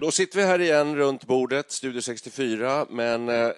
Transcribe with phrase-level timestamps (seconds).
[0.00, 3.50] Då sitter vi här igen runt bordet, Studio 64, men eh,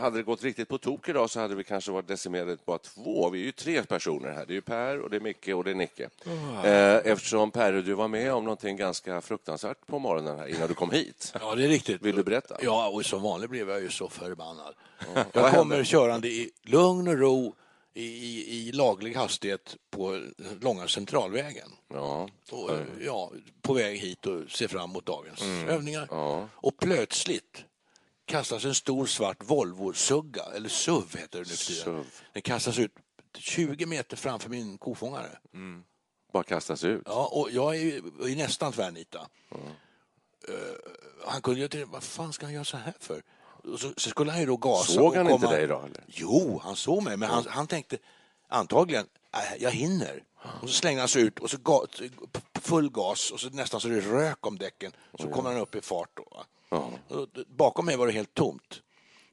[0.00, 3.30] hade det gått riktigt på tok idag så hade vi kanske varit decimerade på två.
[3.30, 4.46] Vi är ju tre personer här.
[4.46, 6.08] Det är ju Per, och det är Micke och det är Nicke.
[6.26, 6.66] Oh.
[6.66, 10.74] Eh, eftersom Per, du var med om någonting ganska fruktansvärt på morgonen här innan du
[10.74, 11.34] kom hit.
[11.40, 12.02] Ja, det är riktigt.
[12.02, 12.56] Vill du berätta?
[12.62, 14.74] Ja, och som vanligt blev jag ju så förbannad.
[15.14, 15.58] Vad Jag hände?
[15.58, 17.54] kommer körande i lugn och ro
[17.94, 20.28] i, i, i laglig hastighet på
[20.60, 21.68] långa centralvägen.
[21.88, 22.28] Ja.
[22.50, 26.08] Och, ja, på väg hit och ser fram emot dagens övningar.
[26.10, 26.20] Mm.
[26.20, 26.48] Ja.
[26.54, 27.64] Och plötsligt
[28.24, 32.04] kastas en stor svart Volvo-sugga, eller SUV heter det nu för tiden.
[32.32, 32.92] Den kastas ut
[33.38, 35.38] 20 meter framför min kofångare.
[36.32, 37.02] Bara kastas ut.
[37.04, 37.96] Ja, och jag är,
[38.30, 39.28] är nästan tvärnita.
[39.54, 39.66] Mm.
[40.48, 40.54] Eh,
[41.26, 43.22] han kunde ju tänka, vad fan ska han göra så här för?
[43.78, 44.92] Så, så skulle han ju då gasa.
[44.92, 45.78] Såg och han komma- inte dig då?
[45.78, 46.04] Eller?
[46.06, 47.98] Jo, han såg mig, men han, han tänkte
[48.48, 50.22] antagligen, "Nej, jag hinner.
[50.62, 51.80] Och så slängde han sig ut och så ga,
[52.60, 54.92] full gas och så nästan så det rök om däcken.
[55.20, 56.44] Så kommer han upp i fart då.
[56.70, 56.90] Ja.
[57.08, 58.80] Och bakom mig var det helt tomt.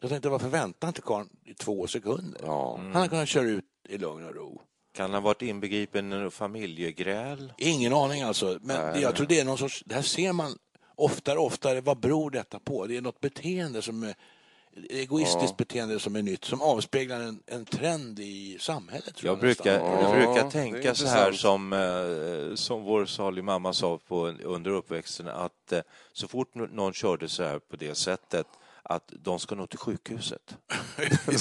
[0.01, 2.41] Jag tänkte, varför väntar inte karln i två sekunder?
[2.43, 2.77] Ja.
[2.77, 4.61] Han hade kunnat köra ut i lugn och ro.
[4.93, 7.53] Kan han ha varit inbegripen i familjegräl?
[7.57, 8.59] Ingen aning alltså.
[8.61, 10.57] Men det, jag tror det är någon sorts, det här ser man
[10.99, 11.81] oftare och oftare.
[11.81, 12.87] Vad beror detta på?
[12.87, 14.15] Det är något beteende som är
[14.89, 19.15] egoistiskt beteende som är nytt, som avspeglar en, en trend i samhället.
[19.15, 19.91] Tror Jag jag, brukar, nästan.
[19.91, 24.71] jag Ja, brukar tänka så här som, eh, som vår salig mamma sa på, under
[24.71, 25.79] uppväxten att eh,
[26.13, 28.47] så fort någon körde så här på det sättet
[28.91, 30.41] att de ska nog till sjukhuset.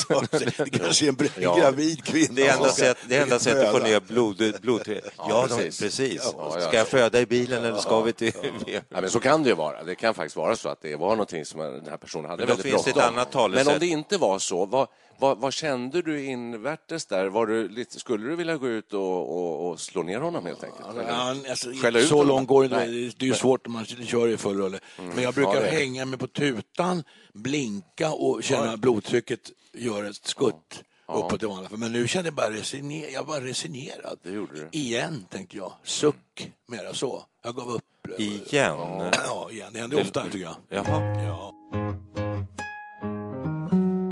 [0.08, 1.56] Ja, det kanske är en Ja.
[1.58, 2.34] gravid kvinna.
[2.34, 4.82] Det enda, ska- sätt, det enda sättet att få ner blod, blod
[5.16, 5.80] Ja, de, precis.
[5.80, 6.20] precis.
[6.36, 8.32] Ja, ja, Ska jag föda i bilen eller ska vi till...
[8.66, 9.84] Ja, men så kan det ju vara.
[9.84, 12.56] Det kan faktiskt vara så att det var någonting som den här personen hade Men
[12.56, 13.50] väldigt bråttom.
[13.50, 17.26] Men om det inte var så, vad, vad, vad kände du invärtes där?
[17.26, 20.64] Var du lite, skulle du vilja gå ut och, och, och slå ner honom helt
[20.64, 20.88] enkelt?
[20.90, 21.02] Eller?
[21.08, 22.28] Ja, alltså, Skälla så honom?
[22.28, 22.82] långt går det inte.
[22.82, 23.10] Mm.
[23.18, 24.80] Det är ju svårt om man kör i full rulle.
[24.96, 27.02] Men jag brukar Ja, hänga mig på tutan,
[27.34, 31.70] blinka och känna blodtrycket gör ett skutt uppåt i vanliga.
[31.76, 34.18] Men nu kände jag bara resigner, jag var resignerad.
[34.22, 34.68] Det gjorde du.
[34.72, 35.72] Igen, tänkte jag.
[35.84, 37.22] Suck, mera så.
[37.44, 37.82] Jag gav upp.
[38.18, 38.76] Igen?
[39.26, 39.68] Ja, igen.
[39.72, 40.56] Det händer ofta, tycker jag.
[40.68, 41.22] Jaha.
[41.24, 41.54] Ja.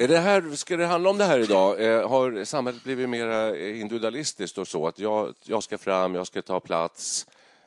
[0.07, 1.85] Är det här, ska det handla om det här idag?
[1.85, 4.87] Eh, har samhället blivit mer individualistiskt och så?
[4.87, 7.27] Att jag, jag ska fram, jag ska ta plats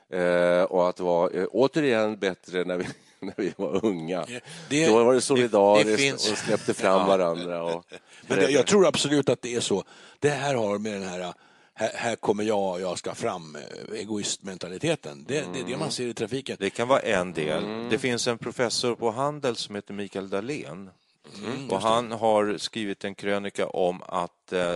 [0.09, 2.87] eh, och att det var eh, återigen bättre när vi,
[3.19, 4.25] när vi var unga.
[4.69, 7.63] Det- Då var det det- solidariskt det finns- och släppte fram varandra.
[7.63, 7.85] Och,
[8.27, 9.83] Men det, jag tror absolut att det är så.
[10.19, 11.33] Det här har med den här
[11.73, 15.25] här, här kommer jag, jag ska fram, eh, egoistmentaliteten.
[15.27, 16.57] Det, det är det man ser i trafiken.
[16.59, 17.63] Det kan vara en del.
[17.63, 17.89] Mm.
[17.89, 20.89] Det finns en professor på Handel som heter Mikael Dahlén.
[21.45, 24.75] Mm, och han har skrivit en krönika om att eh,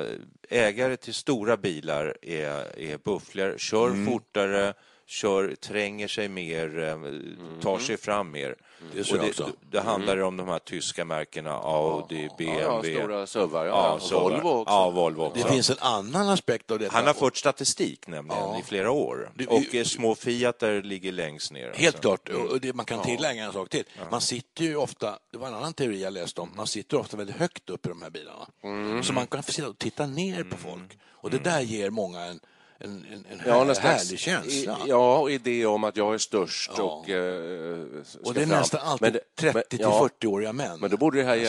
[0.50, 4.06] ägare till stora bilar är, är bufflar, kör Mm.
[4.06, 4.74] fortare,
[5.13, 8.56] kör, tränger sig mer, eh, tar sig fram mer.
[8.96, 13.00] Det ser och det, det handlar om de här tyska märkena Audi, ja, BMW.
[13.00, 13.99] stora SUVar, ja.
[14.11, 14.73] Ja, Volvo också.
[14.73, 15.43] Ja, Volvo också.
[15.43, 16.96] Det finns en annan aspekt av detta.
[16.96, 19.32] Han har fört statistik nämligen i flera år.
[19.35, 21.72] Det- Och eh, små Fiatar ligger längst ner.
[21.76, 22.17] Helt alltså.
[22.17, 22.49] klart.
[22.52, 23.84] Och det, man kan tillägga en sak till.
[24.11, 27.17] Man sitter ju ofta, det var en annan teori jag läste om, man sitter ofta
[27.17, 28.47] väldigt högt upp i de här bilarna.
[28.64, 29.03] Mm.
[29.03, 30.97] Så man kan få sitta och titta ner på folk.
[31.11, 32.40] Och det där ger många en,
[32.84, 34.78] en, en, en Ja, här, härlig känsla.
[34.85, 36.84] i- Ja, och idé om att jag är störst Ja.
[36.84, 37.84] och eh,
[38.24, 38.50] och det är fram.
[38.59, 40.80] nästan alltid Men det- 30 men- till ja, 40-åriga män.
[40.80, 41.46] Men då borde det här Alltså,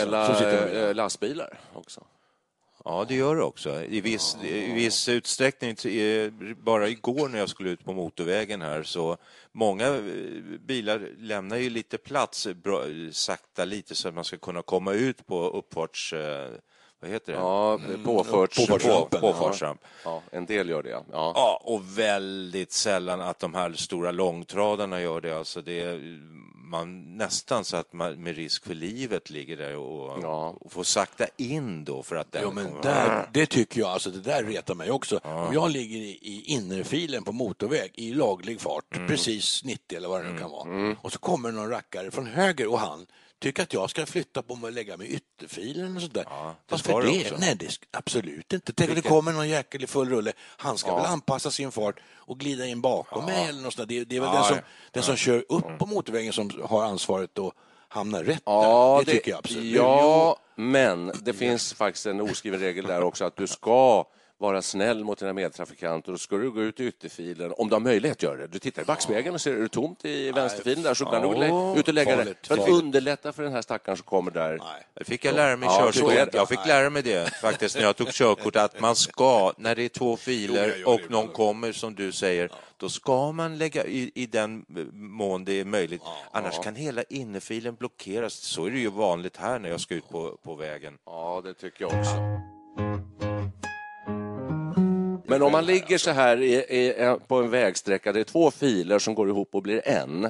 [0.48, 2.04] gälla eh, lastbilar också.
[2.84, 3.82] Ja, det gör det också.
[3.82, 6.30] I viss, i viss utsträckning, eh,
[6.64, 9.16] bara igår när jag skulle ut på motorvägen här så
[9.52, 10.00] många eh,
[10.66, 12.46] bilar lämnar ju lite plats
[13.12, 16.12] sakta lite så att man ska kunna komma ut på uppfarts
[17.04, 17.38] vad heter det?
[17.38, 19.20] Ja, påförts, påfartsrampen.
[19.20, 19.80] Påfartsramp.
[20.04, 21.04] Ja, en del gör det, ja.
[21.12, 21.32] ja.
[21.34, 25.38] Ja, och väldigt sällan att de här stora långtradarna gör det.
[25.38, 26.00] Alltså det
[26.74, 30.56] man nästan så att man med risk för livet ligger där och, ja.
[30.60, 34.10] och får sakta in då för att den jo, men där, Det tycker jag, alltså
[34.10, 35.20] det där retar mig också.
[35.24, 35.46] Ja.
[35.46, 39.08] Om jag ligger i, i innerfilen på motorväg i laglig fart, mm.
[39.08, 40.96] precis 90 eller vad det nu kan vara, mm.
[41.00, 43.06] och så kommer någon rackare från höger och han
[43.44, 46.24] tycker att jag ska flytta på mig och lägga mig i ytterfilen och sådär.
[46.28, 47.38] Ja, Varför det?
[47.38, 48.72] Nej, det absolut inte.
[48.72, 50.32] Tänk om det kommer någon jäkel i full rulle.
[50.38, 50.96] Han ska ja.
[50.96, 53.34] väl anpassa sin fart och glida in bakom ja.
[53.34, 53.86] mig eller något sådär.
[53.86, 54.58] Det, det är väl ja, den, som,
[54.92, 57.52] den som kör upp på motorvägen som har ansvaret att
[57.88, 59.04] hamna rätt ja, där.
[59.04, 59.74] Det, det tycker jag absolut.
[59.74, 64.04] Ja, men det finns faktiskt en oskriven regel där också att du ska
[64.44, 67.80] vara snäll mot dina medtrafikanter och ska du gå ut i ytterfilen, om du har
[67.80, 68.46] möjlighet att göra det.
[68.46, 71.28] Du tittar i backspegeln och ser är det tomt i vänsterfilen där så kan du
[71.28, 74.30] gå ut och lägga farligt, det för att underlätta för den här stackaren som kommer
[74.30, 74.60] där.
[74.94, 76.34] Det fick jag lära mig ja, körkort.
[76.34, 79.82] Jag fick lära mig det faktiskt när jag tog körkort att man ska, när det
[79.82, 84.26] är två filer och någon kommer som du säger, då ska man lägga i, i
[84.26, 86.02] den mån det är möjligt.
[86.30, 88.34] Annars kan hela innerfilen blockeras.
[88.34, 90.98] Så är det ju vanligt här när jag ska ut på, på vägen.
[91.06, 92.53] Ja, det tycker jag också.
[95.34, 98.98] Men om man ligger så här i, i, på en vägsträcka, det är två filer
[98.98, 100.24] som går ihop och blir en.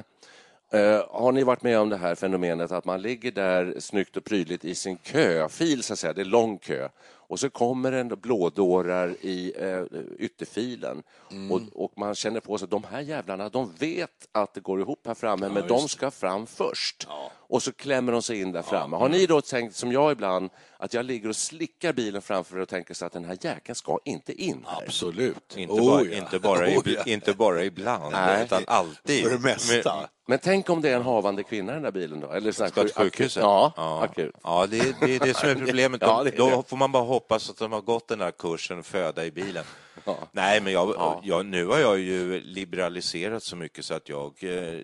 [0.75, 4.23] Uh, har ni varit med om det här fenomenet att man ligger där snyggt och
[4.23, 6.89] prydligt i sin köfil, så att säga, det är lång kö,
[7.27, 9.83] och så kommer en blådårar i uh,
[10.19, 11.51] ytterfilen mm.
[11.51, 14.81] och, och, man känner på sig att de här jävlarna, de vet att det går
[14.81, 17.05] ihop här framme, ja, men de ska fram först.
[17.09, 17.31] Ja.
[17.47, 18.97] Och så klämmer de sig in där framme.
[18.97, 20.49] Har ni då tänkt, som jag ibland,
[20.85, 23.99] att jag ligger och slickar bilen framför och tänker så att den här jäkeln ska
[24.05, 24.83] inte in här?
[24.85, 25.57] Absolut.
[25.57, 26.17] Inte, oh, bara, ja.
[26.17, 27.03] inte, bara, oh, ja.
[27.05, 28.43] inte bara ibland, Nej.
[28.43, 29.23] utan alltid.
[29.23, 29.95] För det mesta.
[29.95, 32.31] Men, men tänk om det är en havande kvinna i den där bilen då?
[32.31, 33.43] Eller Ska till sjukhuset?
[33.43, 34.03] Ja, ja.
[34.03, 34.35] akut.
[34.43, 36.01] Ja, det, är, det är det som är problemet.
[36.03, 38.83] ja, det är då får man bara hoppas att de har gått den där kursen
[38.83, 39.63] föda i bilen.
[40.05, 40.17] Ja.
[40.31, 41.21] Nej, men jag, ja.
[41.23, 44.79] jag, nu har jag ju liberaliserat så mycket så att jag eh,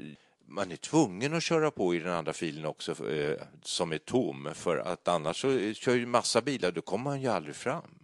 [0.51, 4.49] man är tvungen att köra på i den andra filen också eh, som är tom
[4.53, 7.97] för att annars så kör ju massa bilar, då kommer man ju aldrig fram.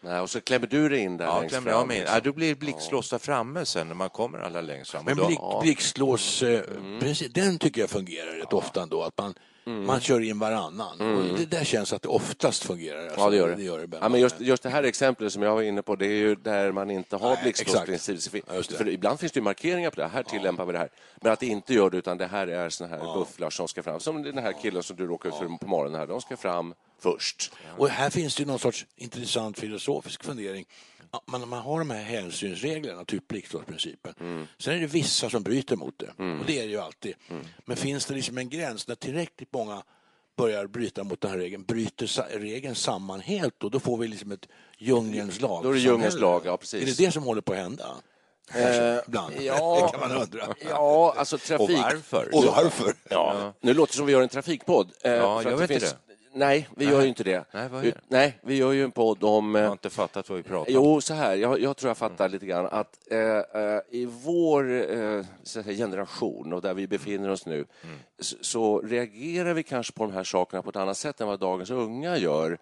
[0.00, 1.66] Nej, och så klämmer du dig in där ja, längst fram?
[1.66, 2.14] Jag liksom.
[2.14, 5.04] ja, då blir blixtlås där framme sen när man kommer allra längst fram.
[5.04, 7.14] Men blick, blixtlås, eh, mm.
[7.30, 8.56] den tycker jag fungerar rätt ja.
[8.56, 9.02] ofta ändå.
[9.02, 9.34] Att man,
[9.68, 9.86] Mm.
[9.86, 11.00] Man kör in varannan.
[11.00, 11.36] Mm.
[11.36, 13.02] det där känns att det oftast fungerar.
[13.02, 13.54] Alltså, ja, det gör det.
[13.54, 15.96] det, gör det ja, men just, just det här exemplet som jag var inne på,
[15.96, 18.44] det är ju där man inte har blixtlåsprincip.
[18.54, 20.08] Ja, för ibland finns det markeringar på det.
[20.08, 20.88] Här tillämpar vi det här.
[21.22, 23.14] Men att det inte gör det, utan det här är såna här ja.
[23.14, 24.00] bufflar som ska fram.
[24.00, 26.06] Som den här killen som du råkade ut för på morgonen här.
[26.06, 27.52] De ska fram först.
[27.76, 30.66] Och här finns det någon sorts intressant filosofisk fundering
[31.26, 34.14] man, man har de här hänsynsreglerna, typ pliktrådsprincipen.
[34.20, 34.46] Mm.
[34.58, 36.40] Sen är det vissa som bryter mot det, mm.
[36.40, 37.14] och det är det ju alltid.
[37.28, 37.44] Mm.
[37.64, 39.82] Men finns det liksom en gräns när tillräckligt många
[40.36, 44.32] börjar bryta mot den här regeln, bryter regeln samman helt och då får vi liksom
[44.32, 45.62] ett djungelns lag.
[45.62, 46.82] Då är det djungelns lag, ja precis.
[46.82, 47.96] Är det det som håller på att hända?
[48.54, 49.34] Eh, ibland.
[49.40, 50.54] Ja, det kan man undra.
[50.68, 51.60] Ja, alltså trafik...
[51.60, 52.34] Och varför?
[52.34, 52.94] Och varför?
[53.10, 53.52] Ja.
[53.60, 54.90] Nu låter det som vi gör en trafikpodd.
[55.02, 55.82] Eh, ja, jag vet finns...
[55.82, 56.07] det.
[56.38, 57.44] Nej, vi gör ju inte det.
[57.52, 59.54] Nej, vad gör Nej, vi gör ju en podd om...
[59.54, 60.84] Jag har inte fattat vad vi pratar om.
[60.84, 62.32] Jo, så här, jag, jag tror jag fattar mm.
[62.32, 65.24] lite grann att eh, eh, i vår eh,
[65.76, 67.96] generation och där vi befinner oss nu mm.
[68.18, 71.40] så, så, reagerar vi kanske på de här sakerna på ett annat sätt än vad
[71.40, 72.58] dagens unga gör.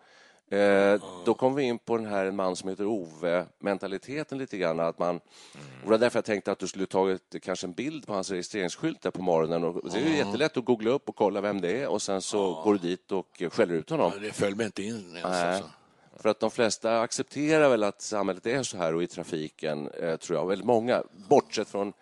[0.51, 4.81] Eh, då kom vi in på den här en man som heter Ove-mentaliteten lite grann.
[4.81, 5.21] Att man, mm.
[5.55, 8.31] och det var därför jag tänkte att du skulle tagit kanske en bild på hans
[8.31, 9.65] registreringsskylt där på morgonen.
[9.65, 12.23] Och det är ju jättelätt att googla upp och kolla vem det är och sen
[12.23, 14.13] så går du dit och skäller ut honom.
[14.15, 15.25] Ja, det föll mig inte in ens.
[15.25, 15.71] Alltså.
[16.17, 20.17] För att de flesta accepterar väl att samhället är så här och i trafiken, eh,
[20.17, 21.93] tror jag, väldigt många, bortsett från,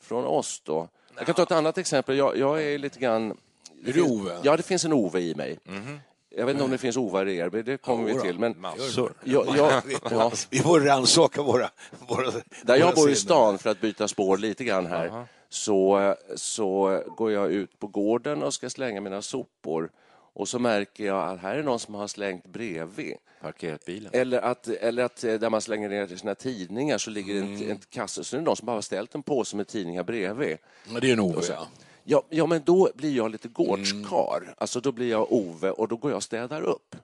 [0.00, 0.88] från oss då.
[1.16, 2.16] Jag kan ta ett annat exempel.
[2.16, 3.36] Jag, jag är lite grann...
[3.86, 4.38] Är du Ove?
[4.42, 5.58] Ja, det finns en Ove i mig.
[5.68, 6.00] Mm.
[6.36, 8.38] Jag vet inte om det finns ovar i er, men det kommer ja, vi till.
[8.38, 9.12] Men massor.
[9.24, 10.32] Jag, jag, ja.
[10.50, 11.70] Vi får rannsaka våra,
[12.08, 12.32] våra...
[12.62, 17.32] Där jag bor i stan, för att byta spår lite grann här, så, så går
[17.32, 19.90] jag ut på gården och ska slänga mina sopor.
[20.34, 23.16] Och så märker jag att här är någon som har slängt bredvid.
[23.42, 24.10] Parkerat bilen.
[24.14, 27.54] Eller att, eller att där man slänger ner sina tidningar så ligger mm.
[27.54, 28.24] en, en kasse.
[28.24, 30.58] Så är det någon som bara har ställt en påse med tidningar bredvid.
[30.92, 31.66] Ja, det är en Ove, ja.
[32.04, 34.40] Ja, ja, men då blir jag lite gårdskar.
[34.42, 34.54] Mm.
[34.58, 36.96] Alltså då blir jag Ove och då går jag och städar upp.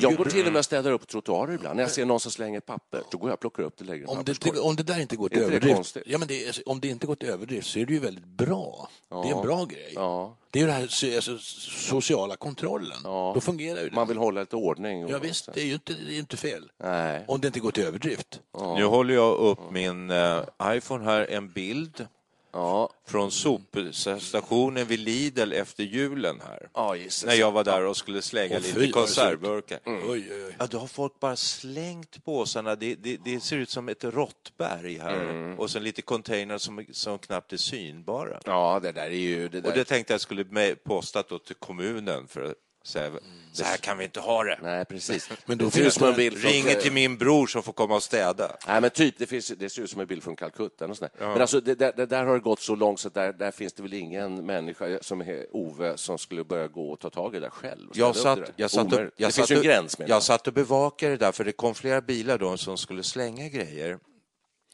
[0.00, 1.76] jag går till och med och städar upp trottoarer ibland.
[1.76, 4.06] När jag ser någon som slänger papper, då går jag och plockar upp det lägre
[4.06, 7.06] om det, om det där inte går till överdrift, ja, men det, om det inte
[7.06, 8.88] går till överdrift så är det ju väldigt bra.
[9.08, 9.22] Ja.
[9.22, 9.92] Det är en bra grej.
[9.94, 10.36] Ja.
[10.50, 12.98] Det är ju den här alltså, sociala kontrollen.
[13.04, 13.32] Ja.
[13.34, 13.90] Då fungerar det.
[13.92, 15.08] Man vill hålla lite ordning.
[15.08, 16.70] Ja, visst, det är ju inte, det är inte fel.
[16.82, 17.24] Nej.
[17.28, 18.40] Om det inte går till överdrift.
[18.76, 22.06] Nu håller jag upp min uh, iPhone här, en bild
[22.52, 22.90] Ja.
[23.06, 26.68] Från sopstationen vid Lidl efter julen här.
[26.74, 29.80] Ja, när jag var där och skulle slänga oh, lite konservburkar.
[29.86, 30.10] Mm.
[30.10, 30.56] Oj, oj, oj.
[30.58, 32.76] Ja, då har folk bara slängt påsarna.
[32.76, 35.20] Det, det, det ser ut som ett råttberg här.
[35.20, 35.58] Mm.
[35.58, 38.40] Och sen lite container som, som knappt är synbara.
[38.44, 39.48] Ja, det där är ju...
[39.48, 39.70] Det där...
[39.70, 43.22] Och det tänkte jag skulle posta till kommunen för så här, mm.
[43.52, 44.58] så här, kan vi inte ha det.
[44.62, 45.30] Nej, precis.
[45.46, 48.02] Men då det ut som en bild Ringer till min bror som får komma och
[48.02, 48.56] städa.
[48.66, 50.86] Nej, men typ, det, finns, det ser ut som en bild från Calcutta.
[50.86, 51.08] Och ja.
[51.18, 53.82] Men alltså, det, det, där har det gått så långt så där, där finns det
[53.82, 57.46] väl ingen människa som är Ove som skulle börja gå och ta tag i det
[57.46, 57.88] där själv.
[57.94, 59.96] Jag satt, jag satt, och, jag det finns ju en gräns.
[59.98, 63.02] Jag, jag satt och bevakade det där, för det kom flera bilar då som skulle
[63.02, 63.98] slänga grejer.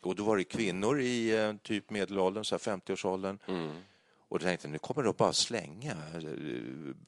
[0.03, 3.39] Och då var det kvinnor i eh, typ medelåldern, 50-årsåldern.
[3.49, 3.71] Mm
[4.29, 5.97] och tänkte nu kommer de bara slänga,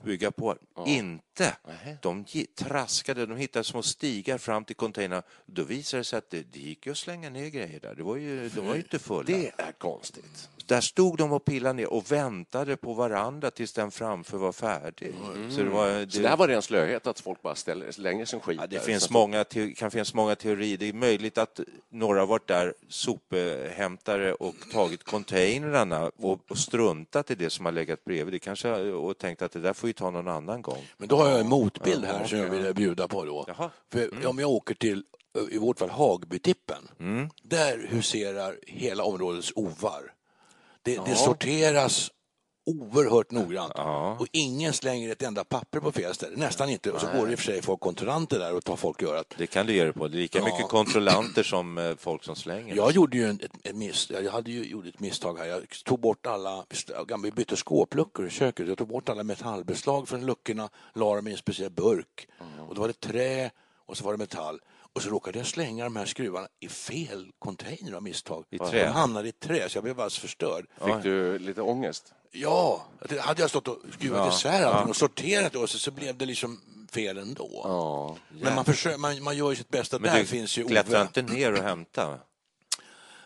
[0.05, 0.57] bygga på.
[0.77, 0.87] Ja.
[0.87, 1.57] Inte!
[2.03, 5.23] De traskade, de hittade små stigar fram till containern.
[5.47, 7.95] Då visade det sig att det, det gick ju att slänga ner grejer där.
[7.95, 9.27] Det var ju, de var ju inte fulla.
[9.27, 10.49] Det är konstigt.
[10.69, 15.15] Där stod de och pillade ner och väntade på varandra tills den framför var färdig.
[15.35, 15.51] Mm.
[15.51, 16.11] Så, det var, det...
[16.11, 18.81] så där var det en slöhet att folk bara ställer, slänger sin skit ja, Det
[18.81, 19.45] finns många,
[19.77, 20.79] kan finnas många teorier.
[20.79, 27.31] Det är möjligt att några har varit där sophämtare och tagit containrarna och, och struntat
[27.31, 28.35] i det som har legat bredvid.
[28.35, 30.87] Det kanske, och tänkt att det där får vi ta någon annan gång.
[30.97, 33.47] Men då har jag en motbild här som jag vill bjuda på då.
[33.93, 34.27] För mm.
[34.27, 35.05] Om jag åker till
[35.51, 36.89] i vårt fall Hagbytippen.
[37.01, 37.29] Mm.
[37.43, 40.13] Där huserar hela områdets ovar.
[40.89, 41.05] Det, ja.
[41.07, 42.11] det sorteras
[42.67, 44.17] oerhört noggrant ja.
[44.21, 46.37] och ingen slänger ett enda papper på fel ställe.
[46.37, 46.91] Nästan inte.
[46.91, 49.05] Och så går det i och för sig folk kontrollanter där och tar folk i
[49.05, 49.35] örat.
[49.39, 50.09] Det kan du göra på.
[50.09, 50.45] Det är lika ja.
[50.45, 52.77] mycket kontrollanter som eh, folk som slänger.
[52.77, 55.47] Jag gjorde ju ett, ett, miss, jag hade ju gjort ett misstag här.
[55.47, 56.65] Jag tog bort alla,
[57.23, 58.69] vi bytte skåpluckor i köket.
[58.69, 62.29] Jag tog bort alla metallbeslag från luckorna, la dem i en speciell burk.
[62.41, 62.69] Mm.
[62.69, 63.51] Och då var det trä
[63.87, 64.61] och så var det metall.
[64.95, 68.45] Och så råkade jag slänga de här skruvarna i fel container av misstag.
[68.51, 68.85] I trä?
[68.85, 70.67] De hamnade i trä, så jag blev alldeles förstörd.
[70.85, 72.15] Fick du lite ångest?
[72.31, 72.87] Ja,
[73.19, 74.29] hade jag stått och skruvat ja.
[74.29, 74.89] isär allting ja.
[74.89, 76.61] och sorterat och så, så blev det liksom
[76.93, 77.61] fel ändå.
[77.65, 78.17] Ja.
[78.43, 79.99] Men man, försöker, man, man gör ju sitt bästa.
[79.99, 82.19] Men Där du finns ju klättrade inte ner och hämta?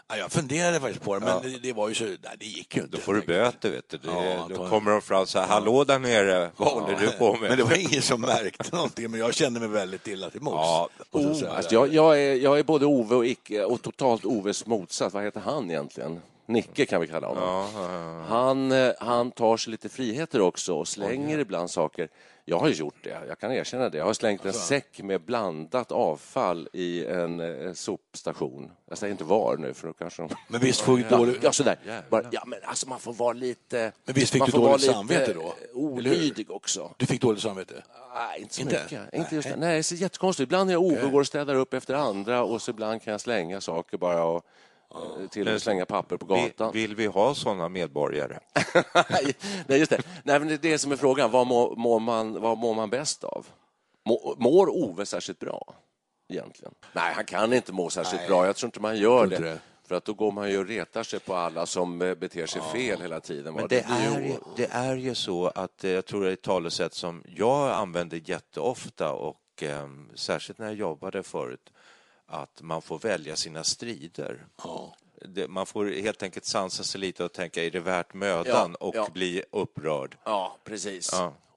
[0.09, 1.41] Ja, jag funderade faktiskt på det, men ja.
[1.43, 2.05] det, det, var ju så...
[2.05, 2.97] Nej, det gick ju inte.
[2.97, 3.97] Då får du böter, vet du.
[3.97, 7.33] Det, ja, då kommer de fram så här, hallå där nere, vad håller du på
[7.33, 7.49] med?
[7.49, 10.57] Men det var ingen som märkte någonting, men jag kände mig väldigt illa till mots.
[10.57, 10.89] Ja.
[11.11, 15.15] Oh, alltså, jag, jag, är, jag är både Ove och Icke, och totalt Oves motsats.
[15.15, 16.21] Vad heter han egentligen?
[16.47, 17.43] Nicke kan vi kalla honom.
[17.43, 18.23] Ja, ja, ja.
[18.29, 22.09] Han, eh, han tar sig lite friheter också och slänger ibland saker.
[22.45, 23.99] Jag har gjort det, jag kan erkänna det.
[23.99, 24.67] Jag har slängt en alltså.
[24.67, 28.71] säck med blandat avfall i en eh, sopstation.
[28.89, 30.35] Jag säger inte var nu, för då kanske de...
[30.49, 31.39] Men visst får du dålig...
[31.43, 32.03] Ja, sådär.
[32.11, 33.93] Bara, ja, men alltså man får vara lite...
[34.05, 35.55] Men visst fick du dåligt samvete då?
[35.73, 36.95] olydig också.
[36.97, 37.83] Du fick dåligt samvete?
[38.15, 38.83] Nej, inte så inte?
[38.83, 39.15] mycket.
[39.15, 40.47] Inte just, nej, det är jättekonstigt.
[40.47, 43.11] Ibland är jag Ove och går och städar upp efter andra och så ibland kan
[43.11, 44.47] jag slänga saker bara och
[45.31, 46.73] till att slänga papper på gatan.
[46.73, 48.39] Vill, vill vi ha sådana medborgare?
[49.67, 50.03] Nej, just det.
[50.23, 51.31] Nej, men det är det som är frågan.
[51.31, 53.47] Vad mår, mår, man, vad mår man bäst av?
[54.37, 55.75] Mår Ove särskilt bra
[56.29, 56.75] egentligen?
[56.93, 58.29] Nej, han kan inte må särskilt Nej.
[58.29, 58.47] bra.
[58.47, 59.39] Jag tror inte man gör det.
[59.39, 59.59] det.
[59.85, 62.63] För att då går man ju och retar sig på alla som eh, beter sig
[62.65, 62.73] ja.
[62.73, 63.55] fel hela tiden.
[63.55, 66.33] Men det, det, är ju, det är ju så att eh, jag tror det är
[66.33, 71.73] ett talesätt som jag använder jätteofta och eh, särskilt när jag jobbade förut
[72.33, 74.47] att man får välja sina strider.
[74.65, 74.95] Ja.
[75.49, 78.77] Man får helt enkelt sansa sig lite och tänka, är det värt mödan?
[78.81, 79.09] Ja, och ja.
[79.13, 80.17] bli upprörd.
[80.25, 81.11] Ja, precis.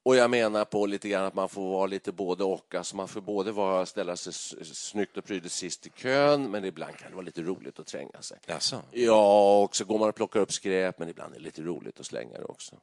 [0.03, 2.75] Och jag menar på lite grann att man får vara lite både och.
[2.75, 6.97] Alltså man får både vara, ställa sig snyggt och prydligt sist i kön, men ibland
[6.97, 8.37] kan det vara lite roligt att tränga sig.
[8.45, 8.81] Jaså?
[8.91, 11.99] Ja, och så går man och plockar upp skräp, men ibland är det lite roligt
[11.99, 12.75] att slänga det också.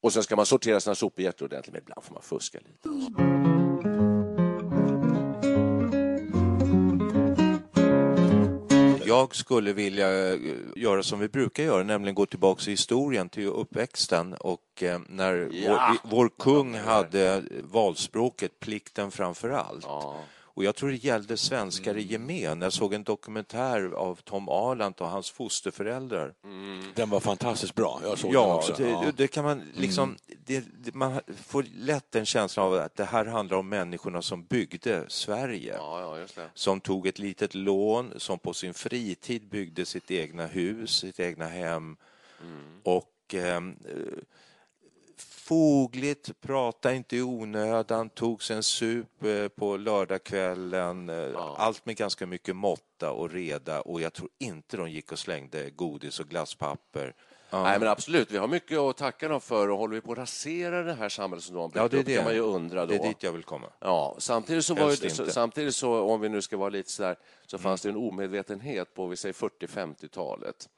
[0.00, 3.57] Och sen ska man sortera sina sopor jätteordentligt, men ibland får man fuska lite.
[9.08, 10.38] Jag skulle vilja eh,
[10.76, 15.48] göra som vi brukar göra, nämligen gå tillbaka i historien till uppväxten och eh, när
[15.52, 15.96] ja.
[16.02, 19.84] vår, vår kung hade valspråket plikten framför allt.
[19.84, 20.16] Ja.
[20.58, 22.62] Och jag tror det gällde svenskar i gemen.
[22.62, 26.34] Jag såg en dokumentär av Tom Arlant och hans fosterföräldrar.
[26.44, 26.84] Mm.
[26.94, 28.00] Den var fantastiskt bra.
[28.02, 28.74] Jag såg ja, den också.
[28.76, 30.04] Det, ja, det kan man liksom...
[30.04, 30.18] Mm.
[30.44, 34.44] Det, det, man får lätt en känsla av att det här handlar om människorna som
[34.44, 35.74] byggde Sverige.
[35.76, 41.20] Ja, som tog ett litet lån, som på sin fritid byggde sitt egna hus, sitt
[41.20, 41.96] egna hem.
[42.42, 42.80] Mm.
[42.82, 43.34] Och...
[43.34, 43.60] Eh,
[45.48, 51.08] fogligt, prata inte i onödan, tog sig en sup eh, på lördagskvällen.
[51.08, 51.54] Eh, ja.
[51.58, 55.70] Allt med ganska mycket måtta och reda och jag tror inte de gick och slängde
[55.70, 57.14] godis och glasspapper.
[57.50, 57.62] Ja.
[57.62, 58.30] Nej, men absolut.
[58.30, 61.08] Vi har mycket att tacka dem för och håller vi på att rasera det här
[61.08, 62.16] samhället som de har byggt ja, det upp det.
[62.16, 62.92] kan man ju undra då.
[62.92, 63.66] Det är dit jag vill komma.
[63.80, 67.02] Ja, samtidigt så, var det, så, samtidigt så om vi nu ska vara lite så
[67.02, 67.62] där, så mm.
[67.62, 70.68] fanns det en omedvetenhet på vi säger 40-50-talet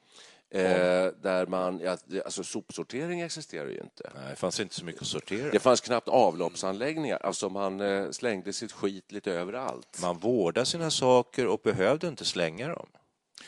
[0.53, 4.11] Eh, där man, ja, alltså sopsortering existerar ju inte.
[4.15, 5.51] Nej, det fanns inte så mycket att sortera.
[5.51, 7.17] Det fanns knappt avloppsanläggningar.
[7.17, 9.99] Alltså man eh, slängde sitt skit lite överallt.
[10.01, 12.87] Man vårdade sina saker och behövde inte slänga dem.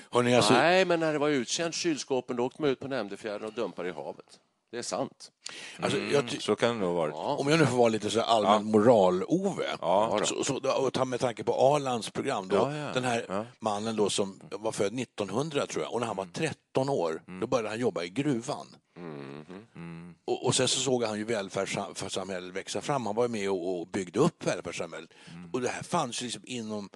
[0.10, 0.54] Alltså...
[0.54, 3.90] Nej, men när det var utkänt kylskåpen då åkte man ut på Nämndefjärden och dumpade
[3.90, 4.40] i havet.
[4.74, 5.32] Det är sant.
[5.80, 7.10] Alltså, mm, så kan det nog vara.
[7.10, 7.36] Ja.
[7.40, 8.60] Om jag nu får vara lite så allmän ja.
[8.60, 10.58] moral-Ove, ja, så, så,
[11.00, 15.66] och med tanke på Arlands program, då, den här mannen då som var född 1900
[15.68, 17.40] tror jag, och när han var 13 år, mm.
[17.40, 18.68] då började han jobba i gruvan.
[18.98, 19.46] Mm.
[19.76, 20.16] Mm.
[20.26, 23.06] Och, och, sen så såg han ju välfärdssamhället växa fram.
[23.06, 25.10] Han var med och, och byggde upp välfärdssamhället.
[25.34, 25.50] Mm.
[25.54, 26.90] Och det här fanns liksom inom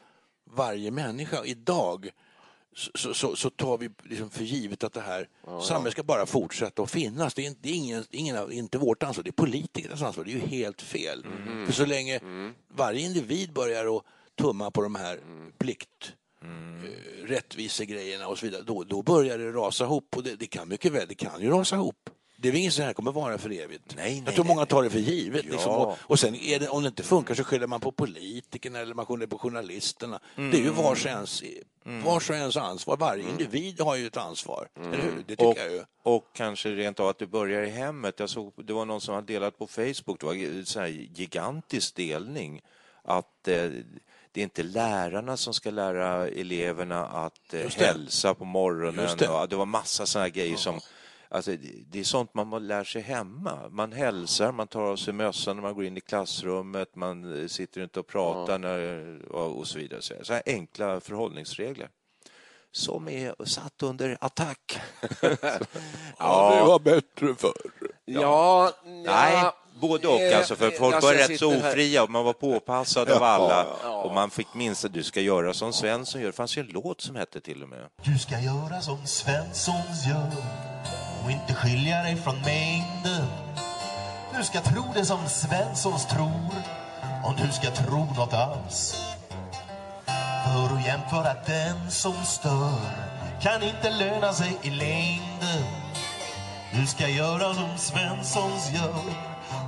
[0.51, 1.45] varje människa.
[1.45, 2.09] Idag
[2.77, 6.25] så, så, så, tar vi liksom för givet att det här ja, samhället ska bara
[6.25, 7.33] fortsätta att finnas.
[7.33, 10.23] Det är, inte, det är ingen, ingen, inte vårt ansvar, det är politikernas ansvar.
[10.23, 11.25] Det är ju helt fel.
[11.25, 11.65] Mm.
[11.65, 12.53] För så länge mm.
[12.67, 14.03] varje individ börjar att
[14.35, 15.51] tumma på de här mm.
[15.57, 16.83] plikt mm.
[16.83, 20.17] Eh, rättvisegrejerna och så vidare, då, då börjar det rasa ihop.
[20.17, 22.09] Och det, det, kan mycket väl, det kan ju rasa ihop.
[22.39, 23.93] Det är väl inget som här kommer vara för evigt.
[23.95, 25.45] Nej, nej, jag tror många tar det för givet.
[25.45, 25.51] Ja.
[25.51, 25.71] Liksom.
[25.71, 29.05] Och, och, sen det, om det inte funkar så skyller man på politikerna eller man
[29.05, 30.19] skyller på journalisterna.
[30.35, 30.51] Mm.
[30.51, 31.43] Det är ju vars och ens,
[31.85, 32.03] mm.
[32.03, 32.97] vars och ens ansvar.
[32.97, 33.31] Varje mm.
[33.31, 34.67] individ har ju ett ansvar.
[34.77, 34.93] Mm.
[34.93, 35.23] Eller hur?
[35.27, 35.83] Det tycker och, jag ju.
[36.03, 38.19] Och kanske rent av att det börjar i hemmet.
[38.19, 40.89] Jag såg, det var någon som hade delat på Facebook, det var en sån här
[40.89, 42.61] gigantisk delning,
[43.03, 43.69] att eh,
[44.31, 49.17] det är inte lärarna som ska lära eleverna att eh, hälsa på morgonen.
[49.17, 49.27] Det.
[49.27, 50.79] Och det var massa såna grejer som
[51.29, 51.51] Alltså,
[51.87, 53.69] det är sånt man lär sig hemma.
[53.69, 57.47] Man hälsar, man tar av sig mössan när man går in i klassrummet, man eh,
[57.47, 58.57] sitter inte och pratar ja.
[58.57, 60.01] när, och så vidare.
[60.01, 61.89] Så här enkla förhållningsregler
[62.71, 64.79] som är satt under attack.
[66.19, 67.71] ja, det var bättre förr.
[68.05, 70.21] Ja, ja, nej, både och.
[70.21, 73.65] Alltså, för folk alltså, var rätt så ofria och man var påpassad av alla.
[74.03, 76.27] Och man fick minst att du ska göra som Svensson gör.
[76.27, 77.89] Det fanns ju en låt som hette till och med.
[78.03, 80.31] Du ska göra som Svenssons gör
[81.23, 83.27] och inte skilja dig från mängden.
[84.37, 86.51] Du ska tro det som Svenssons tror,
[87.25, 89.01] om du ska tro något alls.
[90.45, 92.79] För att jämföra den som stör
[93.41, 95.63] kan inte löna sig i längden.
[96.73, 99.03] Du ska göra som Svenssons gör,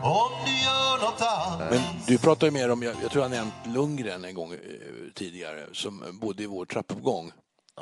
[0.03, 1.71] om du gör något alls.
[1.71, 4.59] Men du pratar ju mer om, jag, jag tror jag nämnt Lundgren en gång eh,
[5.15, 7.31] tidigare, som bodde i vår trappuppgång.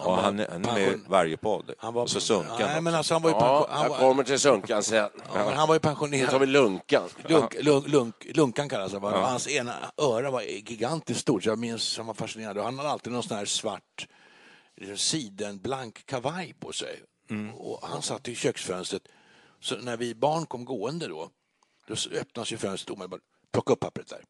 [0.04, 1.74] Ja, han, han är med i varje podd.
[1.78, 4.00] Han var, och så Sunkan nej, men alltså, han var ju ja, han var, Jag
[4.00, 5.10] kommer till Sunkan sen.
[5.34, 6.26] Ja, han var ju pensionerad.
[6.26, 7.10] Nu tar vi Lunkan.
[7.28, 9.00] Lunk, lunk, lunk, lunkan kallas det.
[9.02, 9.10] Ja.
[9.10, 12.58] Hans ena öra var gigantiskt stort, jag minns han var fascinerad.
[12.58, 14.08] Han hade alltid någon sån här svart
[14.78, 17.04] liksom sidenblank kavaj på sig.
[17.30, 17.56] Mm.
[17.56, 19.02] Och han satt i köksfönstret.
[19.60, 21.30] Så när vi barn kom gående då,
[21.88, 24.24] då öppnades ju fönstret och man bara plocka upp pappret där.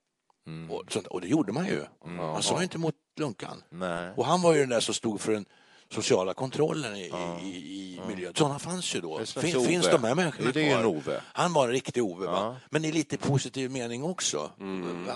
[0.47, 0.71] Mm.
[0.71, 1.85] Och, sånt, och det gjorde man ju.
[2.05, 2.15] Mm.
[2.15, 3.63] Man sa inte emot Lunkan.
[3.69, 4.11] Nej.
[4.15, 5.45] Och han var ju den där som stod för den
[5.91, 7.39] sociala kontrollen i, ja.
[7.39, 8.33] i, i miljön.
[8.35, 9.25] Sådana fanns ju då.
[9.25, 11.21] Fin, finns de här människorna det är Ove.
[11.33, 12.55] Han var en riktig Ove, ja.
[12.69, 14.51] men i lite positiv mening också.
[14.59, 15.07] Mm.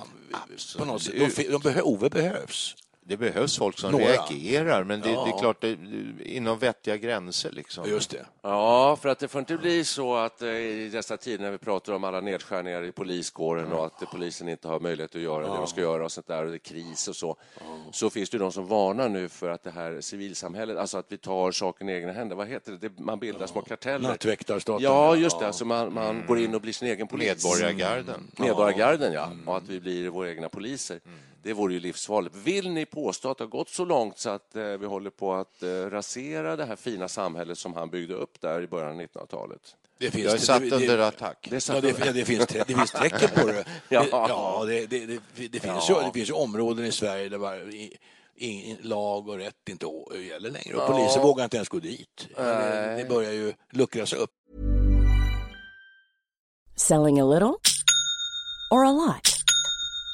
[0.77, 1.35] På något sätt.
[1.35, 2.75] De, de behö, Ove behövs.
[3.03, 4.05] Det behövs folk som Några.
[4.05, 5.23] reagerar, men det, ja.
[5.25, 5.77] det är klart, det,
[6.25, 7.51] inom vettiga gränser.
[7.51, 7.89] Liksom.
[7.89, 8.25] Just det.
[8.41, 11.57] Ja, för att det får inte bli så att eh, i dessa tider när vi
[11.57, 15.51] pratar om alla nedskärningar i poliskåren och att polisen inte har möjlighet att göra ja.
[15.51, 17.81] det de ska göra och sånt där, och det är kris och så, mm.
[17.91, 21.17] så finns det de som varnar nu för att det här civilsamhället, alltså att vi
[21.17, 22.35] tar saken i egna händer.
[22.35, 22.99] Vad heter det?
[22.99, 23.47] man bildar ja.
[23.47, 24.09] små karteller.
[24.09, 24.83] Nattväktarstaten.
[24.83, 25.47] Ja, just det.
[25.47, 26.27] Alltså man, man mm.
[26.27, 27.27] går in och blir sin egen polis.
[27.27, 28.31] Medborgargarden.
[28.37, 29.31] Medborgargarden, ja.
[29.45, 30.99] Och att vi blir våra egna poliser.
[31.05, 31.19] Mm.
[31.43, 32.35] Det vore ju livsfarligt.
[32.35, 35.33] Vill ni påstå att det har gått så långt så att eh, vi håller på
[35.33, 39.01] att eh, rasera det här fina samhället som han byggde upp där i början av
[39.01, 39.75] 1900-talet?
[39.97, 41.47] Det finns, jag är satt det, under attack.
[41.49, 43.65] Det, ja, det, det, finns, det finns tecken på det.
[43.89, 44.05] ja.
[44.11, 46.01] ja det, det, det, finns ja.
[46.01, 47.97] ju, det finns ju områden i Sverige där bara, i,
[48.35, 49.85] in, lag och rätt inte
[50.29, 50.77] gäller längre.
[50.77, 52.27] Och polisen vågar inte ens gå dit.
[52.35, 54.31] Det, det börjar ju luckras upp.
[56.75, 57.55] Selling a little
[58.71, 59.40] or a lot?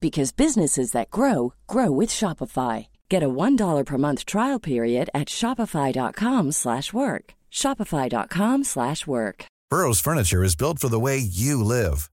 [0.00, 2.86] because businesses that grow grow with Shopify.
[3.08, 7.34] Get a $1 per month trial period at Shopify.com slash work.
[7.52, 9.46] Shopify.com slash work.
[9.70, 12.08] Burrow's furniture is built for the way you live.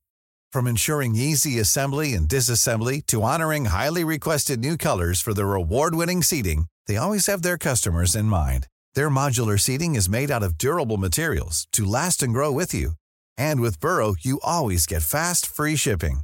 [0.52, 6.24] From ensuring easy assembly and disassembly to honoring highly requested new colors for their award-winning
[6.24, 8.67] seating, they always have their customers in mind.
[8.96, 12.93] Their modular seating is made out of durable materials to last and grow with you.
[13.38, 16.22] And with Burrow, you always get fast, free shipping.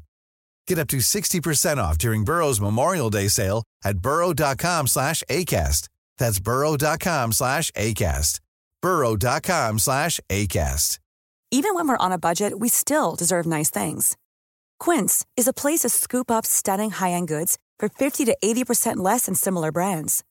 [0.70, 5.90] Get up to 60% off during Burrow's Memorial Day sale at burrow.com slash ACAST.
[6.20, 8.40] That's burrow.com slash ACAST.
[8.80, 11.00] burrow.com slash ACAST.
[11.52, 14.16] Even when we're on a budget, we still deserve nice things.
[14.80, 19.26] Quince is a place to scoop up stunning high-end goods for 50 to 80% less
[19.26, 20.24] than similar brands.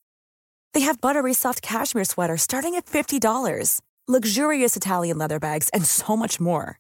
[0.72, 6.16] They have buttery soft cashmere sweaters starting at $50, luxurious Italian leather bags, and so
[6.16, 6.78] much more.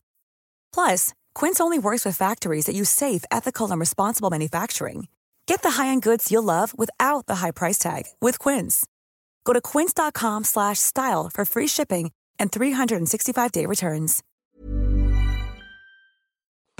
[0.72, 5.06] Plus, Quince only works with factories that use safe, ethical, and responsible manufacturing.
[5.46, 8.84] Get the high-end goods you'll love without the high price tag with Quince.
[9.44, 14.22] Go to quince.com/style for free shipping and 365-day returns.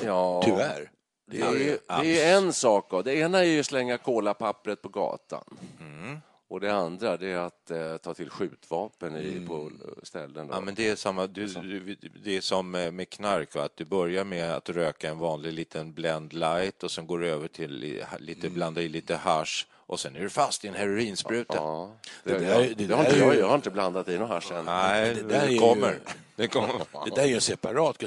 [0.02, 0.90] Ja, Tyvärr.
[1.30, 2.90] Det är, det är en sak.
[2.90, 3.02] Då.
[3.02, 5.44] Det ena är ju att slänga kolapappret på gatan.
[5.80, 6.20] Mm.
[6.50, 9.70] Och det andra det är att eh, ta till skjutvapen i, på
[10.02, 10.46] ställen.
[10.46, 10.54] Då.
[10.54, 13.62] Ja, men det är samma, du, du, det är som med med knark, va?
[13.64, 17.28] att du börjar med att röka en vanlig liten blend light och sen går du
[17.28, 20.74] över till li- lite, blanda i lite hash och sen är du fast i en
[20.74, 21.54] heroinspruta.
[21.56, 23.48] Ja, det, Det det, där- det, det det har där inte är jag, ju- jag
[23.48, 24.64] har inte blandat i något hasch än.
[24.64, 25.98] Nej, det det, där är ju- kommer.
[26.36, 26.68] Det kommer.
[27.04, 27.98] Det där är ju separat,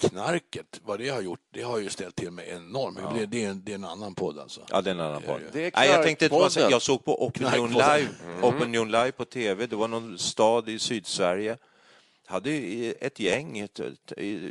[0.00, 2.98] knarket, vad det har gjort, det har ju ställt till med enormt.
[3.02, 4.60] Men Det, det, är en, det är en annan podd alltså.
[4.70, 5.40] Ja, det är en annan podd.
[5.52, 7.70] Det Nej, jag tänkte det var jag såg på Opinion.
[7.72, 8.08] Live,
[8.42, 9.66] Opinion Live på tv.
[9.66, 11.56] Det var någon stad i Sydsverige.
[12.26, 13.68] Hade ju ett gäng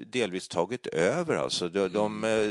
[0.06, 1.36] delvis tagit över.
[1.36, 1.70] Alltså.
[1.70, 2.48] De, de, eh,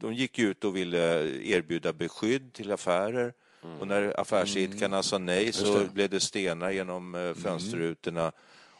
[0.00, 3.32] de gick ut och ville erbjuda beskydd till affärer.
[3.80, 8.32] Och när affärsidkarna sa nej så blev det stenar genom eh, fönsterrutorna.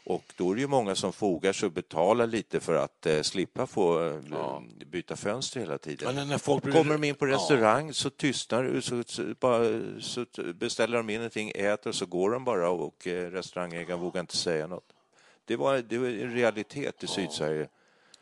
[0.03, 3.21] Och då är det ju många som fogar sig och betalar lite för att eh,
[3.21, 6.15] slippa få eh, byta fönster hela tiden.
[6.15, 7.33] Men när folk blir- Kommer de in på Ja.
[7.35, 9.63] restaurang så tystnar det, så, så, bara,
[9.99, 14.21] så beställer de in någonting, äter och så går de bara och eh, restaurangägaren vågar
[14.21, 14.87] inte säga något.
[15.45, 17.67] Det var, det var en realitet i Sydsverige.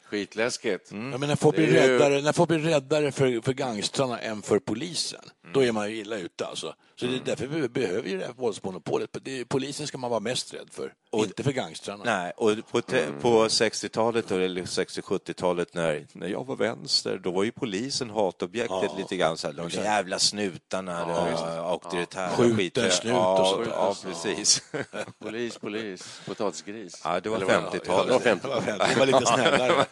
[0.03, 0.91] Skitläskigt.
[0.91, 4.19] Ja, men när folk blir Det ju- räddare, när folk blir räddare för, för gangstrarna
[4.19, 5.21] än för polisen,
[5.53, 6.73] då är man ju illa ute alltså.
[6.95, 9.09] Så det är därför vi behöver ju det här våldsmonopolet.
[9.21, 12.03] Det är, polisen ska man vara mest rädd för, inte för gangstrarna.
[12.05, 17.43] Nej, och på, te- på 60-talet eller 60-70-talet när, när jag var vänster, då var
[17.43, 19.37] ju polisen hatobjektet lite grann.
[19.37, 22.93] Så här, de jävla snutarna, ja, auktoritära Skjut en skit.
[22.93, 23.71] snut ja, och sånt där.
[23.71, 24.61] Ja, precis.
[25.19, 27.01] Polis, polis, potatisgris.
[27.03, 28.07] Ja, det var Eller vad- 50-talet.
[28.07, 28.19] Det var
[28.61, 29.85] 50 Det var lite snällare.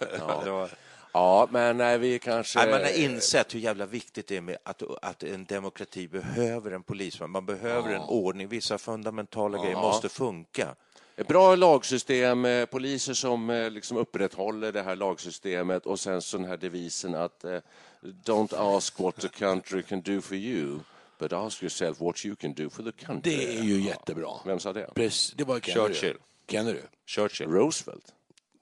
[1.15, 1.25] Ja.
[1.25, 2.59] Ja, men nej, vi kanske...
[2.59, 6.71] Nej, man har insett hur jävla viktigt det är med att, att en demokrati behöver
[6.71, 7.29] en polisman.
[7.29, 8.47] Man behöver en ordning.
[8.47, 10.75] Vissa fundamentala grejer måste funka.
[11.15, 16.37] Ett bra lagsystem, eh, poliser som eh, liksom upprätthåller det här lagsystemet och sen så
[16.37, 17.59] den här devisen att eh,
[18.01, 20.79] don't ask what the country can do for you,
[21.19, 23.35] but ask yourself what you can do for the country.
[23.35, 24.29] Det är ju jättebra.
[24.45, 24.89] Vem sa det?
[24.95, 25.93] Precis, det var Kennedy.
[25.93, 26.17] Churchill.
[26.47, 26.79] Kennedy.
[27.05, 27.49] Churchill.
[27.49, 28.13] Roosevelt.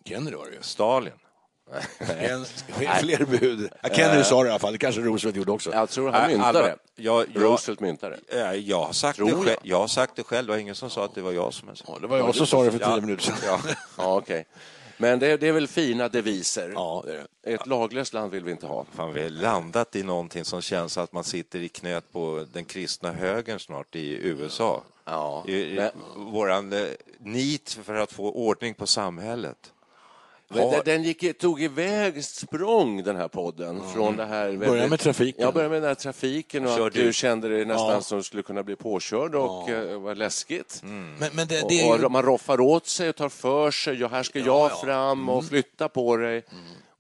[0.06, 0.62] Kennedy var det ju.
[0.62, 1.14] Stalin.
[2.20, 2.46] En,
[3.00, 3.70] fler bud.
[3.82, 5.72] Ja, Kennedy sa det i alla fall, det kanske Roosevelt gjorde också.
[5.74, 6.76] Jag tror han myntade det.
[6.96, 8.42] jag, jag, Roosevelt myntade det.
[8.42, 9.46] eh, jag, har sagt det jag.
[9.46, 10.48] själv, jag har sagt det själv.
[10.48, 12.36] Det var ingen som sa att det var jag som sa Ja, det var jag
[12.36, 13.36] som sa det för tio minuter sedan.
[13.46, 13.60] Ja.
[13.98, 14.46] Ja, okej.
[14.98, 16.72] Men det, det är väl fina deviser.
[16.76, 17.54] Ja, det är det.
[17.54, 18.86] Ett laglöst land vill vi inte ha.
[18.96, 22.66] Fan, vi har landat i någonting som känns att man sitter i knät på den
[22.66, 24.82] kristna högern snart i USA.
[25.06, 25.92] Ja, I, i, men-
[26.32, 26.84] våran eh,
[27.20, 29.73] nit för att få ordning på samhället.
[30.48, 33.82] Men den- gick, tog iväg språng, den här podden.
[33.94, 34.70] Från det här väldigt...
[34.70, 35.42] Börja med trafiken.
[35.46, 37.04] Ja, börja med den här trafiken och Kör att du.
[37.06, 38.02] du kände dig nästan Ja.
[38.02, 40.00] som du skulle kunna bli påkörd och ja.
[40.00, 40.82] var läskigt.
[40.84, 42.06] Men, men det, det Och, ju...
[42.06, 44.00] och man roffar åt sig och tar för sig.
[44.00, 46.44] Ja, här ska jag fram och flytta på dig.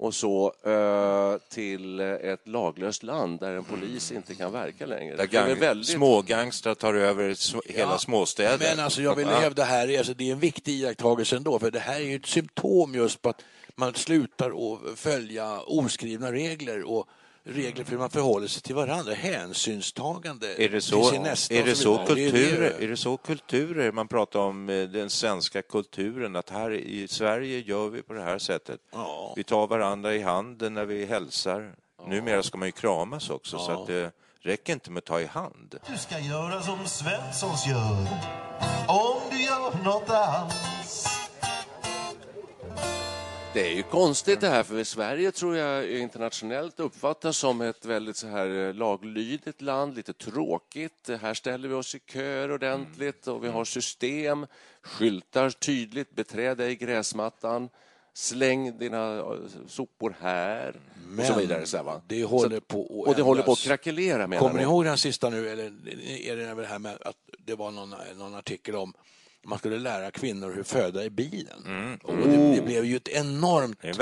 [0.03, 5.15] Och så eh, till ett laglöst land där en polis inte kan verka längre.
[5.15, 5.87] Där Det är väl gang, väldigt...
[5.87, 8.75] Smågangstrar tar över sm, hela småstäder.
[8.75, 11.79] Men alltså jag vill hävda här, alltså det är en viktig iakttagelse ändå, för det
[11.79, 13.41] här är ju ett symptom just på att
[13.75, 17.07] man slutar att följa oskrivna regler och
[17.43, 21.53] regler för hur man förhåller sig till varandra, hänsynstagande Är det till så, sin nästa
[21.53, 22.85] är det så är kulturer, det.
[22.85, 27.59] är det så kulturer man pratar om, eh, den svenska kulturen, att här i Sverige
[27.59, 28.79] gör vi på det här sättet.
[28.91, 29.33] Ja.
[29.35, 31.75] Vi tar varandra i handen när vi hälsar.
[32.07, 35.25] Numera ska man ju kramas också, så att det räcker inte med att ta i
[35.25, 35.79] hand.
[35.87, 38.07] Du ska göra som Svenssons gör
[38.87, 41.12] Om du gör något alls
[43.53, 48.17] Det är ju konstigt det här, för Sverige tror jag internationellt uppfattas som ett väldigt
[48.17, 51.09] så här eh, laglydigt land, lite tråkigt.
[51.21, 54.45] Här ställer vi oss i köer ordentligt och vi har system,
[54.81, 57.69] skyltar tydligt, beträd dig gräsmattan.
[58.13, 59.25] Släng dina eh,
[59.67, 60.75] sopor här.
[61.07, 61.65] Men och så vidare.
[61.65, 64.63] Så här, det håller på att Och det håller på att krackelera menar Kommer ni
[64.63, 65.65] ihåg den sista nu, eller
[66.27, 68.93] är det det här med att det var någon, någon artikel om
[69.45, 71.63] man skulle lära kvinnor hur föda i bilen.
[71.65, 71.99] Mm.
[72.03, 73.97] Och det, det, blev ju ett enormt en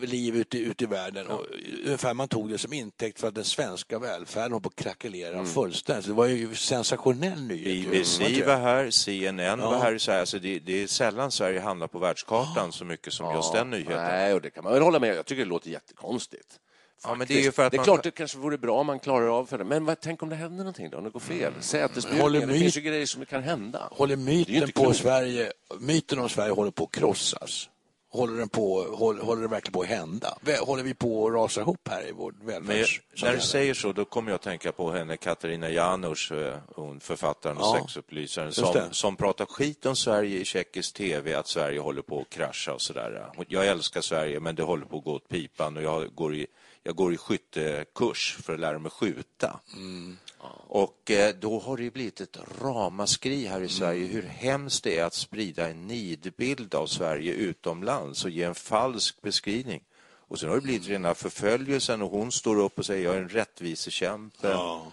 [0.00, 1.26] liv ute, ute i världen.
[1.28, 1.34] Ja.
[1.34, 1.46] Och
[1.84, 5.34] ungefär man tog det som intäkt för att den svenska välfärden håller på att krackelera
[5.34, 5.46] mm.
[5.46, 6.06] fullständigt.
[6.06, 7.90] det var ju sensationell nyhet.
[7.90, 9.70] BBC var här, CNN ja.
[9.70, 9.98] var här.
[9.98, 10.20] Så här.
[10.20, 13.36] Alltså det, det, är sällan Sverige hamnar på världskartan så mycket som ja.
[13.36, 13.96] just den nyheten.
[13.96, 16.60] Nej, och det kan man väl hålla med Jag tycker det låter jättekonstigt.
[17.04, 17.84] Ja, men det är, för att det är man...
[17.84, 19.64] klart det kanske vore bra om man klarar av för det.
[19.64, 21.48] Men vad, tänk om det händer någonting då, om det går fel?
[21.48, 21.62] Mm.
[21.62, 23.88] Sätesbildningar, det finns ju grejer som kan hända.
[23.90, 27.68] Håller myten, på Sverige, myten om Sverige håller på att krossas?
[28.12, 30.38] Håller, den på, håller, håller det verkligen på att hända?
[30.60, 33.00] Håller vi på att rasa ihop här i vår välfärds...
[33.22, 37.00] När du säger så, då kommer jag att tänka på henne Katarina Janouch, eh, hon
[37.00, 41.80] författaren och ja, sexupplysaren, som, som pratar skit om Sverige i tjeckisk tv, att Sverige
[41.80, 43.32] håller på att krascha och sådär.
[43.48, 46.46] Jag älskar Sverige, men det håller på att gå åt pipan och jag går i
[46.82, 49.60] jag går i skyttekurs för att lära mig skjuta.
[49.74, 50.16] Mm.
[50.66, 54.12] Och eh, då har det blivit ett ramaskri här i Sverige mm.
[54.12, 59.22] hur hemskt det är att sprida en nidbild av Sverige utomlands och ge en falsk
[59.22, 59.82] beskrivning.
[60.02, 63.20] Och sen har det blivit rena förföljelsen och hon står upp och säger jag är
[63.20, 64.48] en rättvisekämpe.
[64.48, 64.86] Ja.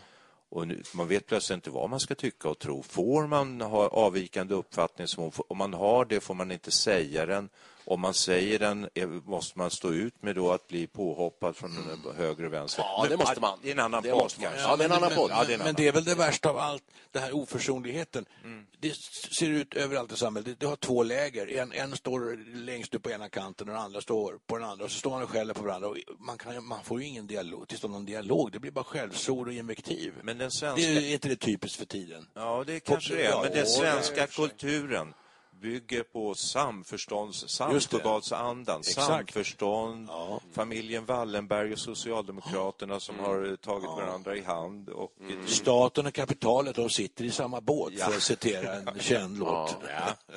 [0.49, 2.83] Och nu, man vet plötsligt inte vad man ska tycka och tro.
[2.83, 5.07] Får man ha avvikande uppfattning?
[5.07, 7.49] Som, om man har det får man inte säga den
[7.89, 8.89] om man säger den
[9.25, 12.83] måste man stå ut med då att bli påhoppad från den höger och vänster.
[12.83, 13.59] Ja, det måste man.
[13.61, 14.61] Det är en annan det podd kanske.
[14.61, 15.31] Ja, det är en annan podd.
[15.31, 18.25] Ja, men, men det är väl det värsta av allt, det här oförsonligheten.
[18.43, 18.65] Mm.
[18.79, 18.95] Det
[19.31, 20.59] ser ut överallt i samhället.
[20.59, 21.57] Det, har två läger.
[21.57, 24.85] En, en står längst upp på ena kanten och den andra står på den andra.
[24.85, 25.87] Och så står man och skäller på varandra.
[25.87, 28.51] Och man, kan, man får ju ingen dialog, till någon dialog.
[28.51, 30.13] Det blir bara skällsord och invektiv.
[30.23, 30.81] Men den svenska...
[30.81, 32.27] Det är inte det typiskt för tiden.
[32.33, 33.41] Ja, det kanske det är.
[33.43, 35.13] Men den svenska kulturen
[35.61, 40.41] bygger på samförstånds, Saltsjöbadsandan, samförstånd, ja.
[40.53, 43.25] familjen Wallenberg och Socialdemokraterna som mm.
[43.25, 43.95] har tagit ja.
[43.95, 44.89] varandra i hand.
[44.89, 45.47] Och mm.
[45.47, 48.05] Staten och kapitalet de sitter i samma båt, ja.
[48.05, 49.77] för att citera en känd låt.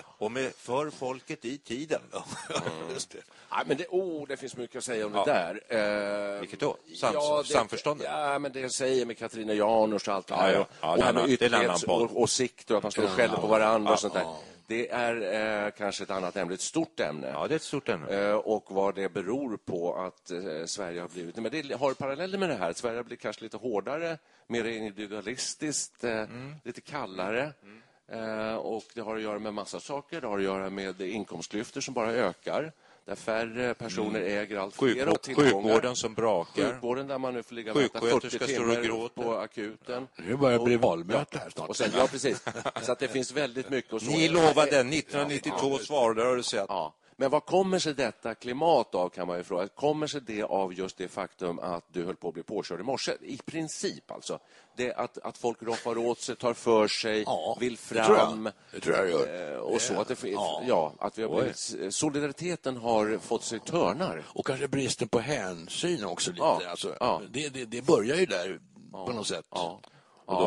[0.02, 2.00] Och med för folket i tiden.
[2.12, 2.90] Mm.
[2.94, 3.18] Just det.
[3.52, 6.34] Nej, men det, oh, det finns mycket att säga om det där.
[6.34, 6.76] Eh, Vilket då?
[6.96, 8.06] Sam ja, samförståndet?
[8.10, 10.58] Ja, men det jag säger med Katarina Janouch och allt det här.
[10.58, 13.98] och, och det här med ytterlighetsåsikter och att man står och skäller på varandra och
[13.98, 14.26] sånt där.
[14.70, 17.28] Det är eh, kanske ett annat ämne, ett stort ämne.
[17.28, 18.08] Ja, det är ett stort ämne.
[18.08, 21.36] Eh, och vad det beror på att eh, Sverige har blivit...
[21.36, 22.72] Men det har paralleller med det här.
[22.72, 26.54] Sverige har blivit kanske lite hårdare, mer individualistiskt, eh, mm.
[26.64, 27.52] lite kallare.
[27.62, 28.58] Mm.
[28.58, 30.20] och det har att göra med massa saker.
[30.20, 32.72] Det har att göra med inkomstklyftor som bara ökar
[33.10, 34.38] där färre personer mm.
[34.38, 35.50] äger allt fler Sjukvård, tillgångar.
[35.50, 36.72] Sjukvården som brakar.
[36.72, 40.06] Sjukvården där man nu får ligga och vänta 40 timmar på akuten.
[40.16, 41.68] Nu börjar det bli valmöte här snart.
[41.68, 42.44] Och sen, ja, precis.
[42.82, 43.92] Så att det finns väldigt mycket.
[43.92, 44.10] Och så.
[44.10, 46.94] Ni lovade 1992 ja, valrörelse ja.
[47.20, 49.68] Men vad kommer sig detta klimat av, kan man ju fråga.
[49.68, 52.82] Kommer sig det av just det faktum att du höll på att bli påkörd i
[52.82, 53.12] morse?
[53.20, 54.38] I princip, alltså.
[54.76, 57.94] Det att, att folk roffar åt sig, tar för sig, ja, vill fram.
[58.04, 59.54] Det tror jag, det tror jag gör.
[59.54, 60.62] Eh, och så att, det, ja.
[60.66, 60.94] ja.
[60.98, 64.24] att vi har blivit, solidariteten har fått sig törnar.
[64.26, 66.30] Och kanske bristen på hänsyn också.
[66.30, 66.42] lite.
[66.42, 66.62] Ja.
[66.68, 67.22] Alltså, ja.
[67.30, 68.60] Det, det, det börjar ju där
[68.92, 69.46] på något sätt.
[69.50, 69.80] Ja.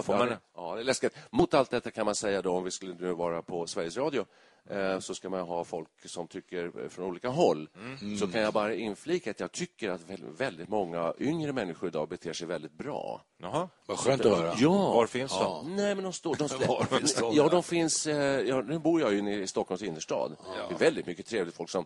[0.04, 0.36] Får man...
[0.56, 1.16] ja, det är läskigt.
[1.30, 4.26] Mot allt detta kan man säga då, om vi skulle nu vara på Sveriges Radio,
[4.26, 4.53] Eh,
[5.00, 7.70] så ska man ha folk som tycker från olika håll.
[7.76, 8.18] Mm.
[8.18, 10.02] Så kan jag bara inflika att jag tycker att
[10.38, 13.22] väldigt många yngre människor idag beter sig väldigt bra.
[13.38, 14.54] Jaha, vad skönt att höra.
[14.58, 14.94] Ja.
[14.94, 15.76] Var finns de?
[15.76, 16.36] Nej, men de står...
[16.36, 17.34] De Var finns de?
[17.36, 18.08] Ja, de finns...
[18.08, 20.36] Eh, ja, nu bor jag ju i Stockholms innerstad.
[20.40, 20.68] Ja.
[20.70, 21.86] Det är väldigt mycket trevligt folk som...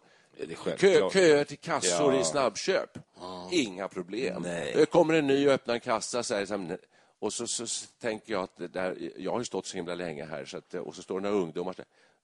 [0.78, 2.22] Kö, köer till kassor ja.
[2.22, 2.90] i snabbköp.
[3.20, 3.50] Ja.
[3.52, 4.42] Inga problem.
[4.42, 4.74] Nej.
[4.76, 6.78] Det kommer en ny och öppnar en kassa så här,
[7.20, 10.46] och så, så, tänker jag att där, jag har ju stått så himla länge här
[10.46, 11.76] så att, och så står det några ungdomar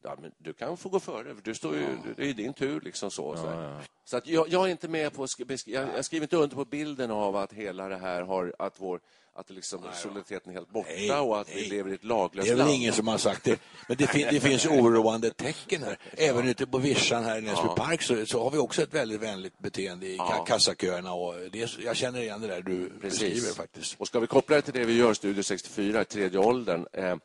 [0.04, 1.86] ja, men du kan få gå före, du står ju,
[2.18, 2.82] det är din tur.
[2.82, 5.28] Liksom så, så, ja, så att jag, jag, är inte med på,
[5.66, 9.02] jag, jag skriver inte under på bilden av att hela det här har, att vår
[9.36, 11.64] att liksom solidariteten är helt borta nej, och att nej.
[11.64, 12.60] vi lever i ett laglöst land.
[12.60, 13.60] Det är väl ingen som har sagt det.
[13.88, 15.98] Men det, fin det finns oroande tecken här.
[16.12, 17.76] Även ute på Vischan här i Näsby ja.
[17.76, 20.46] park så, så, har vi också ett väldigt vänligt beteende i ja.
[20.48, 21.14] kassaköerna.
[21.14, 23.20] Och det, jag känner igen det där du Precis.
[23.20, 23.96] beskriver faktiskt.
[24.00, 26.88] Och ska vi koppla det till det vi gör, Studio 64, tredje åldern.
[26.94, 27.16] Eh,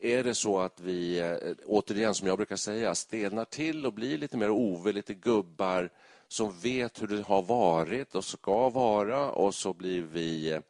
[0.00, 4.18] är det så att vi, eh, återigen som jag brukar säga, stelnar till och blir
[4.18, 5.90] lite mer Ove, lite gubbar
[6.28, 10.60] som vet hur det har varit och ska vara och så blir vi eh,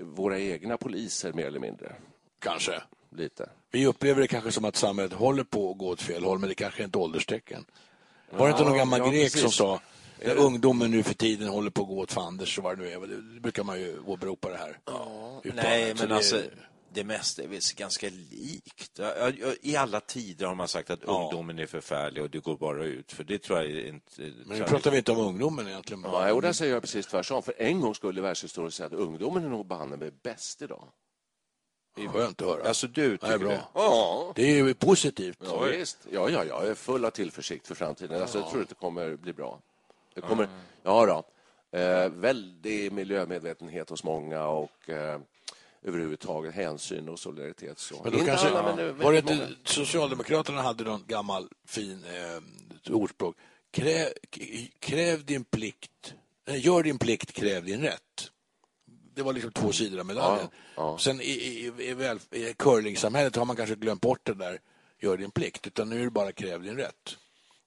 [0.00, 1.92] våra egna poliser mer eller mindre.
[2.38, 2.82] Kanske.
[3.16, 3.50] Lite.
[3.70, 6.48] Vi upplever det kanske som att samhället håller på att gå åt fel håll, men
[6.48, 7.64] det kanske är ett ålderstecken.
[8.30, 9.80] Var det inte någon gammal grek som sa
[10.24, 12.90] när ungdomen nu för tiden håller på att gå åt fanders, så var det nu
[12.90, 13.00] är.
[13.34, 14.78] Det brukar man ju åberopa det här.
[14.84, 16.16] Ja, nej, men det...
[16.16, 16.42] alltså
[16.94, 19.00] det mesta är väl ganska likt.
[19.60, 21.22] I alla tider har man sagt att ja.
[21.22, 23.12] ungdomen är förfärlig och det går bara ut.
[23.12, 24.22] För det tror jag inte...
[24.46, 26.02] Men nu pratar vi inte om ungdomen egentligen.
[26.02, 27.42] Ja, och där säger jag precis tvärtom.
[27.42, 30.88] För en gång skulle världshistorien säga att ungdomen är nog banne med bäst idag.
[31.96, 32.68] Det är skönt att höra.
[32.68, 33.48] Alltså du tycker bra.
[33.48, 33.64] det?
[33.74, 34.32] Ja.
[34.34, 35.38] Det är ju positivt.
[35.44, 35.98] Ja, visst.
[36.10, 38.22] Ja, ja, jag är full av tillförsikt för framtiden.
[38.22, 39.60] Alltså, jag tror att det kommer bli bra.
[40.14, 40.48] Det kommer...
[40.82, 41.24] Ja, då.
[41.78, 45.20] Eh, väldig miljömedvetenhet hos många och eh,
[45.84, 47.78] överhuvudtaget hänsyn och solidaritet.
[47.78, 48.00] Så.
[48.04, 53.36] Men då kanske, alla, men var det inte, Socialdemokraterna hade någon gammal fin eh, ordspråk.
[53.70, 54.08] Kräv,
[54.78, 56.14] kräv din plikt,
[56.46, 58.30] gör din plikt, kräv din rätt.
[59.14, 60.48] Det var liksom två sidor av medaljen.
[60.52, 60.98] Ja, ja.
[60.98, 64.60] Sen i, i, i, i curlingsamhället har man kanske glömt bort det där
[65.00, 67.16] gör din plikt, utan nu är det bara kräv din rätt.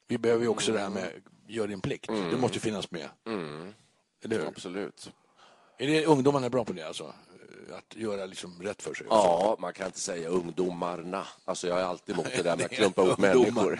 [0.07, 0.93] Vi behöver ju också mm.
[0.93, 2.09] det här med gör din plikt.
[2.09, 2.31] Mm.
[2.31, 3.09] Det måste finnas med.
[3.27, 3.73] Mm.
[4.23, 5.11] Eller Absolut.
[5.77, 7.13] Är det, ungdomarna är bra på det alltså?
[7.73, 9.07] Att göra liksom rätt för sig.
[9.09, 11.27] Ja, man kan inte säga ungdomarna.
[11.45, 13.79] Alltså jag är alltid emot det där med att klumpa ihop människor.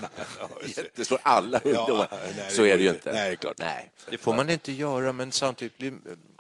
[0.96, 2.08] Det står alla ungdomar.
[2.12, 3.12] Ja, nej, så är det ju inte.
[3.14, 3.58] Nej, klart.
[3.58, 3.92] Nej.
[4.10, 5.94] Det får man inte göra, men samtidigt blir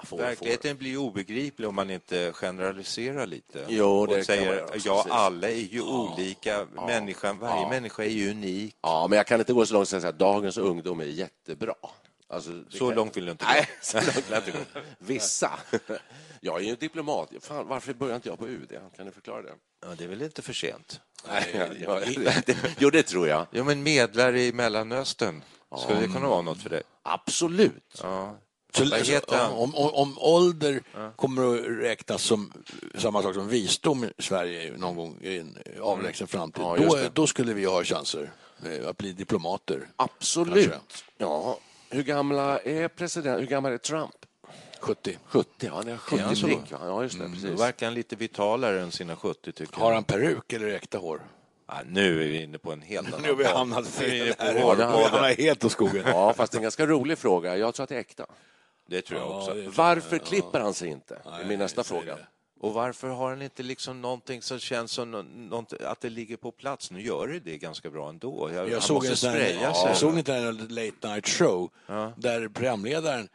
[0.03, 0.79] får, verkligheten får.
[0.79, 3.65] blir obegriplig om man inte generaliserar lite.
[3.67, 5.83] Jo, det och säger, ja, alla är ju ja.
[5.83, 6.67] olika.
[6.87, 7.69] Människan, varje ja.
[7.69, 8.75] människa är ju unik.
[8.81, 11.05] Ja, men jag kan inte gå så långt som att säga att dagens ungdom är
[11.05, 11.75] jättebra.
[12.29, 12.95] Alltså, så kan...
[12.95, 13.51] långt vill du inte gå?
[13.51, 14.79] Nej, så långt vill jag inte gå.
[14.99, 15.59] Vissa.
[16.41, 17.29] Jag är ju diplomat.
[17.41, 18.79] Fan, varför börjar inte jag på UD?
[18.97, 19.53] Kan du förklara det?
[19.81, 21.01] Ja, det är väl inte för sent?
[21.27, 21.99] Nej, ja,
[22.79, 23.47] jo, det tror jag.
[23.51, 25.43] Jo, men medlare i Mellanöstern,
[25.77, 26.81] skulle det kunna vara något för dig?
[27.03, 27.99] Absolut.
[28.01, 28.37] Ja.
[28.73, 31.11] Så, så, om, om, om, ålder ja.
[31.15, 32.53] kommer att räknas som
[32.95, 37.27] samma sak som visdom i Sverige någon gång i en avlägsen framtid, ja, då, då,
[37.27, 38.31] skulle vi ha chanser
[38.85, 39.87] att bli diplomater.
[39.95, 40.71] Absolut.
[40.71, 41.05] Kanske.
[41.17, 41.59] Ja.
[41.89, 44.15] Hur, gamla är president, hur gammal är Trump?
[44.79, 45.17] 70.
[45.25, 46.59] 70, ja, han är 70 ja, prick.
[46.71, 47.49] Ja, just det, mm, precis.
[47.51, 51.21] Då verkar han lite vitalare än sina 70, tycker Har han peruk eller äkta hår?
[51.67, 53.21] Ja, nu är vi inne på en helt annan...
[53.21, 54.35] nu har vi hamnat fel.
[54.39, 54.55] Här.
[54.55, 56.03] Ja, det hamnar helt åt skogen.
[56.05, 57.57] Ja, fast det är en ganska rolig fråga.
[57.57, 58.25] Jag tror att det är äkta.
[58.87, 59.55] Det tror jag också.
[59.75, 61.21] Varför klipper han sig inte?
[61.23, 62.17] Det är min nästa fråga.
[62.59, 65.11] Och varför har han inte liksom någonting som känns som
[65.49, 66.91] något, att det ligger på plats?
[66.91, 68.49] Nu gör det det ganska bra ändå.
[68.53, 72.13] Jag, jag såg, en sån, ja, jag såg inte en late night show ja.
[72.17, 73.29] där programledaren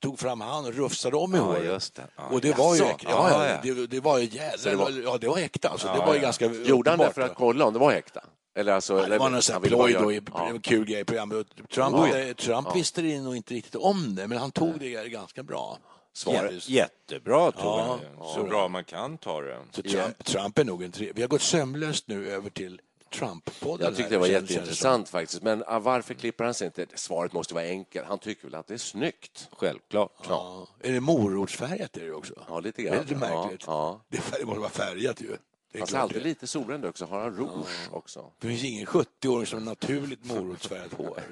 [0.00, 1.94] tog fram han och rufsade om i ja, håret.
[1.94, 2.02] Det.
[2.16, 3.10] Ja, och det var ju äkta.
[3.10, 5.68] Ja, ja, Det, det var ju jävla, det var, ja, det var äkta.
[5.68, 5.86] Alltså.
[5.86, 8.20] det var ju ganska Gjorde han det för att kolla om det var äkta?
[8.54, 11.46] Eller alltså, ja, det var någon sån ploj då, i, en kul grej i programmet.
[11.74, 12.32] Trump, oh.
[12.32, 15.78] Trump visste det nog inte riktigt om det, men han tog det ganska bra.
[16.12, 16.68] Svaret.
[16.68, 18.00] Jättebra, tog ja,
[18.34, 19.58] Så bra man kan ta det.
[19.70, 21.12] Så Trump, Trump är nog en tre...
[21.14, 23.84] Vi har gått sömlöst nu över till Trump-podden.
[23.84, 25.42] Jag tyckte det var jätteintressant faktiskt.
[25.42, 26.86] Men ah, varför klipper han sig inte?
[26.94, 28.06] Svaret måste vara enkelt.
[28.06, 29.48] Han tycker väl att det är snyggt.
[29.52, 30.26] Självklart.
[30.28, 30.66] Ja.
[30.80, 32.34] Är det morotsfärgat är det också?
[32.48, 32.92] Ja, lite grann.
[32.92, 33.64] Det är lite märkligt.
[33.66, 34.18] Ja, ja.
[34.38, 35.36] Det måste vara färgat ju.
[35.78, 37.04] Fast alltid lite solbränd också.
[37.04, 37.96] Har han rouge ja.
[37.96, 38.32] också?
[38.38, 41.22] Det finns ingen 70-åring som har naturligt morotsfärgat hår.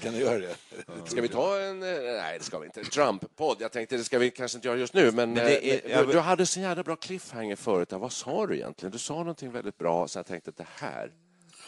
[0.00, 0.56] Kan du göra det?
[1.04, 1.82] Ska vi ta en...
[1.82, 2.84] Eh, nej, det ska vi inte.
[2.84, 3.56] Trump-podd.
[3.60, 6.06] Jag tänkte det ska vi kanske inte göra just nu, men, men är, eh, jag...
[6.06, 7.92] du, du hade så jävla bra cliffhanger förut.
[7.92, 8.92] Vad sa du egentligen?
[8.92, 11.12] Du sa någonting väldigt bra, så jag tänkte att det här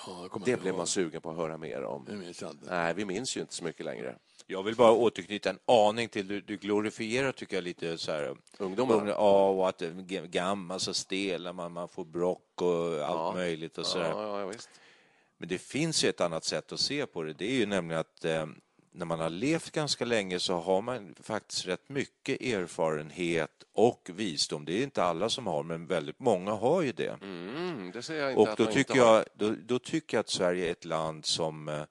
[0.06, 2.04] Ja, det blev man sugen på att höra mer om.
[2.62, 4.16] Nej, vi minns ju inte så mycket längre.
[4.50, 8.36] Jag vill bara återknyta en aning till, du, du glorifierar tycker jag lite så här...
[8.58, 9.06] Ungdomar?
[9.06, 9.80] Ja, och att
[10.24, 13.32] gammal så stela man, man får brock och allt ja.
[13.34, 14.52] möjligt och så ja, ja,
[15.38, 17.32] Men det finns ju ett annat sätt att se på det.
[17.32, 18.46] Det är ju nämligen att eh,
[18.92, 24.64] när man har levt ganska länge så har man faktiskt rätt mycket erfarenhet och visdom.
[24.64, 27.18] Det är inte alla som har, men väldigt många har ju det.
[27.22, 30.66] Mm, det säger jag inte och då tycker jag, då, då, tycker jag att Sverige
[30.66, 31.82] är ett land som eh,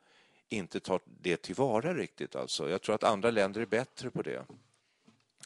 [0.50, 2.36] inte tar det tillvara riktigt.
[2.36, 2.70] Alltså.
[2.70, 4.46] Jag tror att andra länder är bättre på det.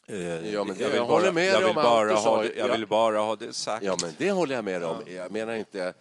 [0.08, 2.56] Eh, ja, men det, jag, vill jag bara, håller med jag vill, bara ha, det,
[2.58, 3.86] jag vill bara ha det sagt.
[3.86, 4.98] Ja, men det håller jag med om.
[5.08, 5.94] Jag menar inte...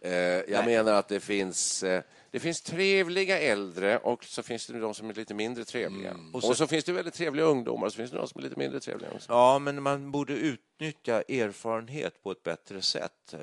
[0.00, 0.66] Eh, jag Nej.
[0.66, 1.82] menar att det finns...
[1.82, 6.10] Eh, det finns trevliga äldre och så finns det de som är lite mindre trevliga.
[6.10, 6.34] Mm.
[6.34, 8.38] Och, så, och, så, finns det väldigt trevliga ungdomar och så finns det de som
[8.38, 9.10] är lite mindre trevliga.
[9.14, 9.32] Också.
[9.32, 13.34] Ja, men man borde utnyttja erfarenhet på ett bättre sätt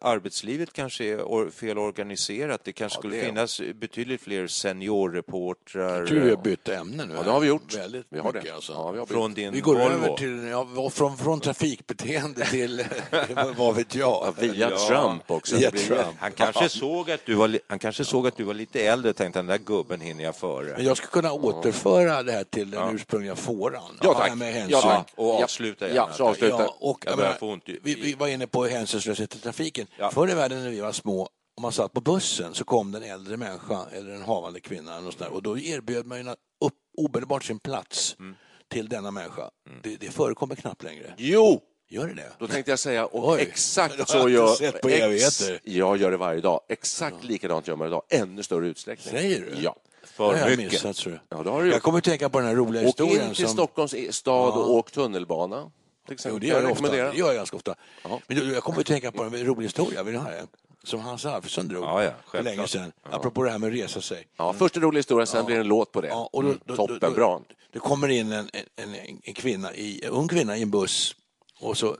[0.00, 2.60] arbetslivet kanske är fel organiserat.
[2.64, 6.06] Det kanske ja, skulle det finnas betydligt fler seniorreportrar.
[6.06, 7.14] Tror vi har bytt ämne nu.
[7.14, 7.74] Ja, det har vi gjort.
[7.74, 8.50] Väldigt vi har det.
[8.50, 8.72] Alltså.
[8.72, 9.94] Ja, vi, har från din vi går Volvo.
[9.94, 12.84] över till, ja, från, från trafikbeteende till,
[13.56, 14.08] vad vet jag?
[14.08, 14.78] Ja, via ja.
[14.88, 15.56] Trump också.
[15.56, 16.16] Via Trump.
[16.18, 19.16] Han, kanske såg att du var, han kanske såg att du var lite äldre och
[19.16, 20.72] tänkte den där gubben hinner jag före.
[20.76, 23.98] Men jag skulle kunna återföra det här till den ursprungliga fåran.
[24.02, 24.34] Ja, tack.
[24.34, 25.12] Med ja, tack.
[25.14, 25.96] Och avsluta gärna.
[25.96, 26.68] Ja, så avsluta.
[26.68, 29.38] Och, jag menar, vi, vi var inne på hänsynslöshet i
[29.72, 30.10] trafiken.
[30.12, 32.98] Förr i världen när vi var små om man satt på bussen så kom det
[32.98, 36.30] en äldre människa eller en havande kvinna och, sådär, och då erbjöd man ju
[36.64, 38.34] upp, omedelbart sin plats mm.
[38.68, 39.50] till denna människa.
[39.68, 39.80] Mm.
[39.82, 41.14] Det, det förekommer knappt längre.
[41.16, 41.60] Jo!
[41.88, 42.32] Gör det det?
[42.38, 44.80] Då tänkte jag säga, och Oj, exakt så gör...
[44.80, 46.60] På ex, jag gör det varje dag.
[46.68, 47.28] Exakt ja.
[47.28, 49.14] likadant gör man idag, ännu större utsträckning.
[49.14, 49.62] Säger du?
[49.62, 49.76] Ja.
[50.04, 50.72] För jag mycket.
[50.72, 51.38] Missat, tror jag.
[51.38, 53.18] Ja, det har du jag kommer att tänka på den här roliga historien.
[53.18, 53.54] Åk in till som...
[53.54, 55.70] Stockholms stad och åk tunnelbana.
[56.08, 56.88] Jo, det gör jag, ofta.
[56.88, 57.74] Det gör jag ganska ofta.
[58.04, 58.20] Aha.
[58.26, 60.02] Men jag kommer att tänka på en rolig historia.
[60.02, 60.46] Vill du höra
[60.84, 62.92] Som Hans Alfredsson drog ja, ja, för länge sedan.
[63.02, 63.16] Ja.
[63.16, 64.26] Apropå det här med att resa sig.
[64.36, 65.44] Ja, först en rolig historia, sen ja.
[65.44, 66.08] blir det en låt på det.
[66.08, 67.42] Ja, och då, då, mm, Toppen, bra.
[67.72, 71.14] Det kommer in en, en, en, kvinna i, en ung kvinna i en buss
[71.60, 71.96] och så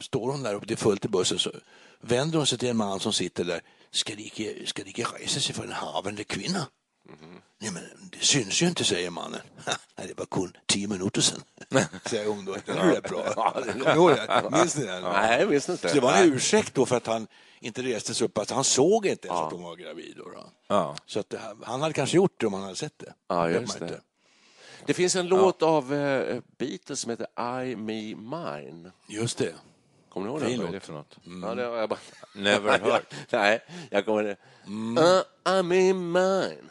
[0.00, 1.38] står hon där och det är fullt i bussen.
[1.38, 1.50] Så
[2.00, 3.60] vänder hon sig till en man som sitter där.
[3.90, 6.66] Ska det inte, ska det inte resa sig för en havande kvinna?
[7.08, 7.40] Mm.
[7.58, 7.82] Nej, men
[8.12, 9.40] det syns ju inte, säger mannen.
[9.96, 11.42] Nej, det var kun tio minuter sedan,
[12.06, 12.56] säger hon då.
[12.66, 14.50] Den är rätt bra.
[14.50, 15.02] Minns ni den?
[15.02, 15.88] Nej, jag minns inte.
[15.88, 17.26] Så det var en ursäkt då för att han
[17.60, 18.38] inte reste sig upp.
[18.38, 19.46] Alltså, han såg inte ens ja.
[19.46, 20.14] att hon var gravid.
[20.16, 20.50] Då, då.
[20.68, 20.96] Ja.
[21.06, 23.14] Så att, han hade kanske gjort det om han hade sett det.
[23.28, 24.00] Ja, just det.
[24.86, 28.92] Det finns en låt av uh, Beatles som heter I, Me, Mine.
[29.08, 29.54] Just det.
[30.08, 30.58] Kommer ni ihåg den?
[30.58, 31.18] Vad är det för något?
[31.26, 31.48] Mm.
[31.48, 31.98] Ja, det har jag bara...
[32.34, 33.02] Never heard.
[33.30, 34.36] Nej, jag kommer
[34.66, 34.98] mm.
[34.98, 36.70] uh, I, Me, Mine.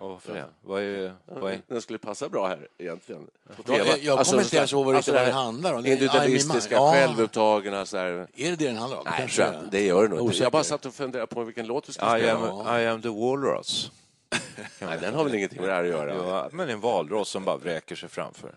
[0.00, 0.44] Oh, varför det?
[0.60, 1.60] Vad är, vad är...
[1.66, 3.26] Den skulle passa bra här egentligen.
[3.66, 5.86] Ja, jag, jag alltså, kommer inte ens ihåg vad alltså, det handlar om.
[5.86, 6.92] Individualistiska, ja.
[6.92, 7.86] självupptagna.
[7.86, 8.06] Så här.
[8.36, 9.04] Är det det den handlar om?
[9.06, 10.42] Nej, jag, det gör det nog inte.
[10.42, 12.26] Jag bara satt och funderade på vilken låt vi skulle spela.
[12.26, 13.90] I am, I am the Walrus.
[14.80, 16.14] Nej, den har väl ingenting med det här att göra?
[16.14, 18.54] Ja, men en valross som bara vräker sig framför.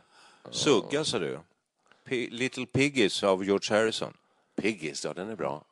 [0.51, 1.39] Sugga, sa du.
[2.05, 4.13] P Little Piggies av George Harrison.
[4.55, 5.63] Piggies, ja den är bra.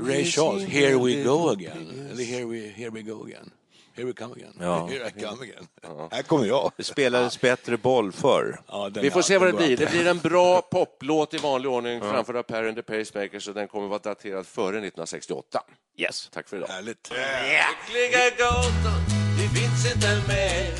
[0.00, 2.08] Ray Charles, Here We Go Again.
[2.10, 3.50] Eller Here We, here we Go Again.
[3.94, 4.54] Here we come again.
[4.60, 4.86] Ja.
[4.86, 5.66] Here I come again.
[5.82, 6.08] Ja.
[6.12, 6.72] Här kommer jag.
[6.76, 8.60] Det spelades bättre boll förr.
[8.68, 9.76] Ja, Vi får se vad det blir.
[9.76, 12.10] Det blir en bra poplåt i vanlig ordning ja.
[12.10, 15.60] framförd av Per and the Pacemakers och den kommer vara daterad före 1968.
[15.96, 16.28] Yes.
[16.32, 16.68] Tack för idag.
[16.68, 17.10] Härligt.
[17.10, 19.00] Lyckliga gatan,
[19.38, 20.72] du finns inte mer.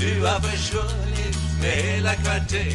[0.00, 2.72] Du har försvunnit med hela kvarter.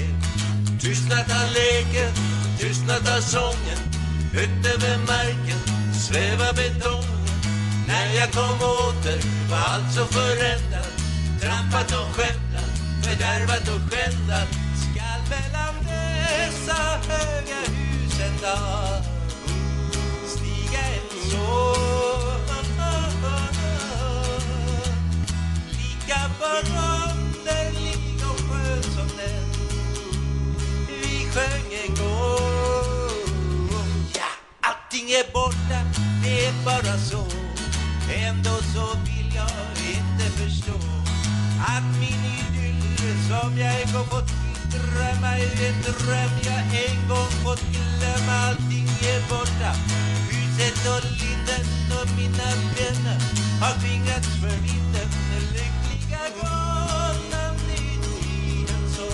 [0.81, 2.13] Tystnat har leken,
[2.59, 3.94] tystnat har sången
[4.35, 5.59] Högt över marken
[5.93, 7.25] svävar betongen
[7.87, 9.19] När jag kom åter
[9.49, 10.93] var allt så förändrat.
[11.41, 12.71] Trampat och skämtat,
[13.03, 14.47] fördärvat och skändat
[14.81, 16.75] Skall mellan dessa
[17.09, 19.03] höga hus en dag
[20.27, 22.35] Stiga en sår
[25.77, 27.04] Lika bra
[35.05, 35.79] Allting är borta,
[36.23, 37.25] det är bara så.
[38.13, 39.49] Ändå så vill jag
[39.93, 40.77] inte förstå
[41.59, 44.31] Att min idyll som jag en gång fått
[44.71, 48.33] drömma är en dröm jag en gång fått glömma.
[48.47, 49.71] Allting är borta
[50.29, 51.65] Huset och linden
[51.99, 53.19] och mina vänner
[53.61, 55.09] har tvingats för vinden.
[55.53, 59.09] Lyckliga gången i tiden så.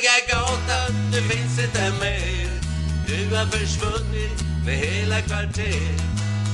[0.00, 2.50] Gatan, du finns inte mer.
[3.06, 5.90] Du har försvunnit med hela kvarter.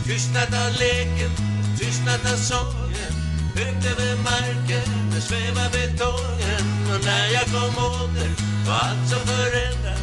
[0.06, 1.32] Tystnat av leken,
[1.78, 3.12] tystnat av sången.
[3.54, 6.66] Högt över marken svävar betongen.
[6.94, 8.30] Och när jag kom åter
[8.66, 10.02] var allt som förändrat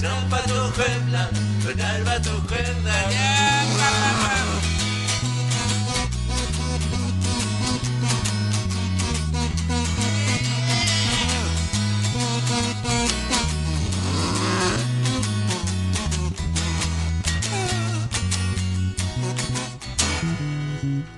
[0.00, 1.34] Trampat och skövlat,
[1.64, 4.67] fördärvat och skändat yeah!